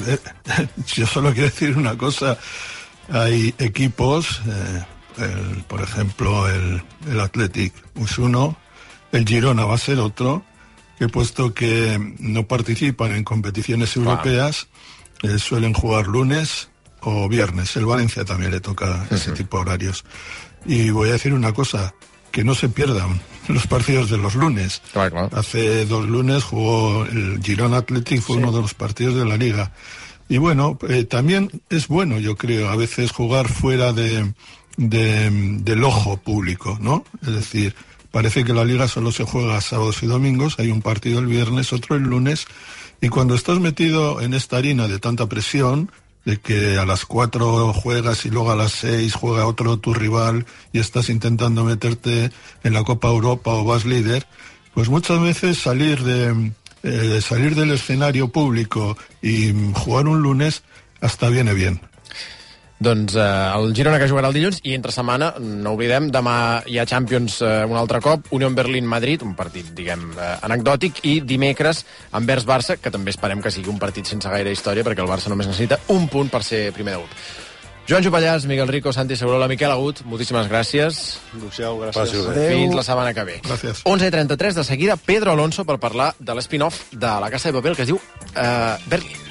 eh, 0.05 0.21
eh, 0.21 0.69
yo 0.85 1.09
solo 1.09 1.33
quiero 1.33 1.49
decir 1.49 1.73
una 1.73 1.97
cosa. 1.97 2.37
Hay 3.09 3.55
equipos... 3.57 4.37
Eh 4.45 4.99
el, 5.17 5.63
por 5.63 5.81
ejemplo, 5.81 6.49
el, 6.49 6.81
el 7.09 7.19
Athletic 7.19 7.73
es 7.95 8.17
uno, 8.17 8.57
el 9.11 9.27
Girona 9.27 9.65
va 9.65 9.75
a 9.75 9.77
ser 9.77 9.99
otro, 9.99 10.43
que 10.97 11.09
puesto 11.09 11.53
que 11.53 11.97
no 12.19 12.47
participan 12.47 13.13
en 13.13 13.23
competiciones 13.23 13.95
europeas, 13.95 14.67
eh, 15.23 15.39
suelen 15.39 15.73
jugar 15.73 16.07
lunes 16.07 16.69
o 17.01 17.27
viernes. 17.27 17.75
El 17.75 17.85
Valencia 17.85 18.25
también 18.25 18.51
le 18.51 18.59
toca 18.59 19.07
ese 19.09 19.31
tipo 19.31 19.57
de 19.57 19.61
horarios. 19.61 20.05
Y 20.65 20.91
voy 20.91 21.09
a 21.09 21.13
decir 21.13 21.33
una 21.33 21.53
cosa, 21.53 21.93
que 22.31 22.43
no 22.43 22.55
se 22.55 22.69
pierdan 22.69 23.21
los 23.47 23.67
partidos 23.67 24.09
de 24.09 24.17
los 24.17 24.35
lunes. 24.35 24.81
Hace 25.31 25.85
dos 25.85 26.07
lunes 26.07 26.43
jugó 26.43 27.05
el 27.05 27.41
Girona 27.43 27.77
Athletic, 27.77 28.21
fue 28.21 28.37
uno 28.37 28.51
de 28.51 28.61
los 28.61 28.73
partidos 28.73 29.15
de 29.15 29.25
la 29.25 29.37
liga. 29.37 29.73
Y 30.29 30.37
bueno, 30.37 30.77
eh, 30.87 31.03
también 31.03 31.49
es 31.69 31.87
bueno, 31.87 32.17
yo 32.17 32.37
creo, 32.37 32.69
a 32.69 32.75
veces 32.77 33.11
jugar 33.11 33.49
fuera 33.49 33.91
de, 33.91 34.33
del 34.77 35.83
ojo 35.83 36.17
público, 36.17 36.77
¿no? 36.81 37.03
Es 37.21 37.33
decir, 37.33 37.75
parece 38.11 38.43
que 38.43 38.53
la 38.53 38.65
liga 38.65 38.87
solo 38.87 39.11
se 39.11 39.23
juega 39.23 39.61
sábados 39.61 40.01
y 40.03 40.07
domingos, 40.07 40.59
hay 40.59 40.71
un 40.71 40.81
partido 40.81 41.19
el 41.19 41.27
viernes, 41.27 41.73
otro 41.73 41.95
el 41.95 42.03
lunes, 42.03 42.47
y 43.01 43.09
cuando 43.09 43.35
estás 43.35 43.59
metido 43.59 44.21
en 44.21 44.33
esta 44.33 44.57
harina 44.57 44.87
de 44.87 44.99
tanta 44.99 45.27
presión, 45.27 45.91
de 46.25 46.37
que 46.37 46.77
a 46.77 46.85
las 46.85 47.05
cuatro 47.05 47.73
juegas 47.73 48.25
y 48.25 48.29
luego 48.29 48.51
a 48.51 48.55
las 48.55 48.73
seis 48.73 49.15
juega 49.15 49.47
otro 49.47 49.77
tu 49.77 49.93
rival 49.93 50.45
y 50.71 50.79
estás 50.79 51.09
intentando 51.09 51.63
meterte 51.63 52.31
en 52.63 52.73
la 52.73 52.83
Copa 52.83 53.07
Europa 53.07 53.51
o 53.51 53.63
vas 53.63 53.85
líder, 53.85 54.27
pues 54.73 54.87
muchas 54.89 55.19
veces 55.19 55.57
salir 55.57 56.03
de 56.03 56.51
eh, 56.83 57.21
salir 57.21 57.55
del 57.55 57.71
escenario 57.71 58.29
público 58.29 58.97
y 59.21 59.53
jugar 59.73 60.07
un 60.07 60.21
lunes 60.21 60.63
hasta 60.99 61.29
viene 61.29 61.53
bien. 61.53 61.81
Doncs 62.81 63.13
eh, 63.13 63.23
el 63.53 63.75
Girona 63.77 63.99
que 64.01 64.07
jugarà 64.09 64.31
el 64.31 64.33
dilluns 64.33 64.57
i 64.65 64.73
entre 64.73 64.93
setmana, 64.93 65.35
no 65.37 65.75
oblidem, 65.75 66.07
demà 66.13 66.33
hi 66.65 66.79
ha 66.81 66.87
Champions 66.89 67.37
eh, 67.45 67.51
un 67.69 67.77
altre 67.77 68.01
cop, 68.01 68.31
Unión 68.33 68.57
Berlín-Madrid, 68.57 69.21
un 69.21 69.35
partit, 69.37 69.69
diguem, 69.77 70.07
eh, 70.17 70.31
anecdòtic, 70.47 71.03
i 71.05 71.19
dimecres 71.21 71.83
Anvers-Barça, 72.17 72.79
que 72.81 72.89
també 72.89 73.13
esperem 73.13 73.43
que 73.45 73.53
sigui 73.53 73.69
un 73.69 73.77
partit 73.77 74.09
sense 74.09 74.33
gaire 74.33 74.49
història, 74.49 74.85
perquè 74.87 75.05
el 75.05 75.11
Barça 75.11 75.29
només 75.29 75.51
necessita 75.51 75.77
un 75.93 76.09
punt 76.09 76.33
per 76.33 76.41
ser 76.47 76.63
primer 76.73 76.97
de 76.97 77.03
grup. 77.03 77.15
Joan 77.91 78.05
Jopallàs, 78.05 78.45
Miguel 78.49 78.69
Rico, 78.69 78.93
Santi 78.93 79.17
Segurola, 79.19 79.49
Miquel 79.51 79.69
Agut, 79.73 80.01
moltíssimes 80.09 80.49
gràcies. 80.49 81.01
Adéu, 81.37 81.81
gràcies. 81.81 82.29
Fins 82.33 82.77
la 82.77 82.85
setmana 82.87 83.13
que 83.13 83.25
ve. 83.27 83.41
Gràcies. 83.45 83.81
11.33, 83.85 84.57
de 84.57 84.65
seguida, 84.65 84.97
Pedro 84.97 85.33
Alonso 85.37 85.65
per 85.69 85.77
parlar 85.81 86.13
de 86.17 86.37
l'espin-off 86.37 86.87
de 86.93 87.17
La 87.21 87.29
Casa 87.29 87.49
de 87.51 87.59
Papel 87.59 87.77
que 87.77 87.85
es 87.85 87.93
diu 87.93 87.99
eh, 87.99 88.77
Berlín. 88.89 89.30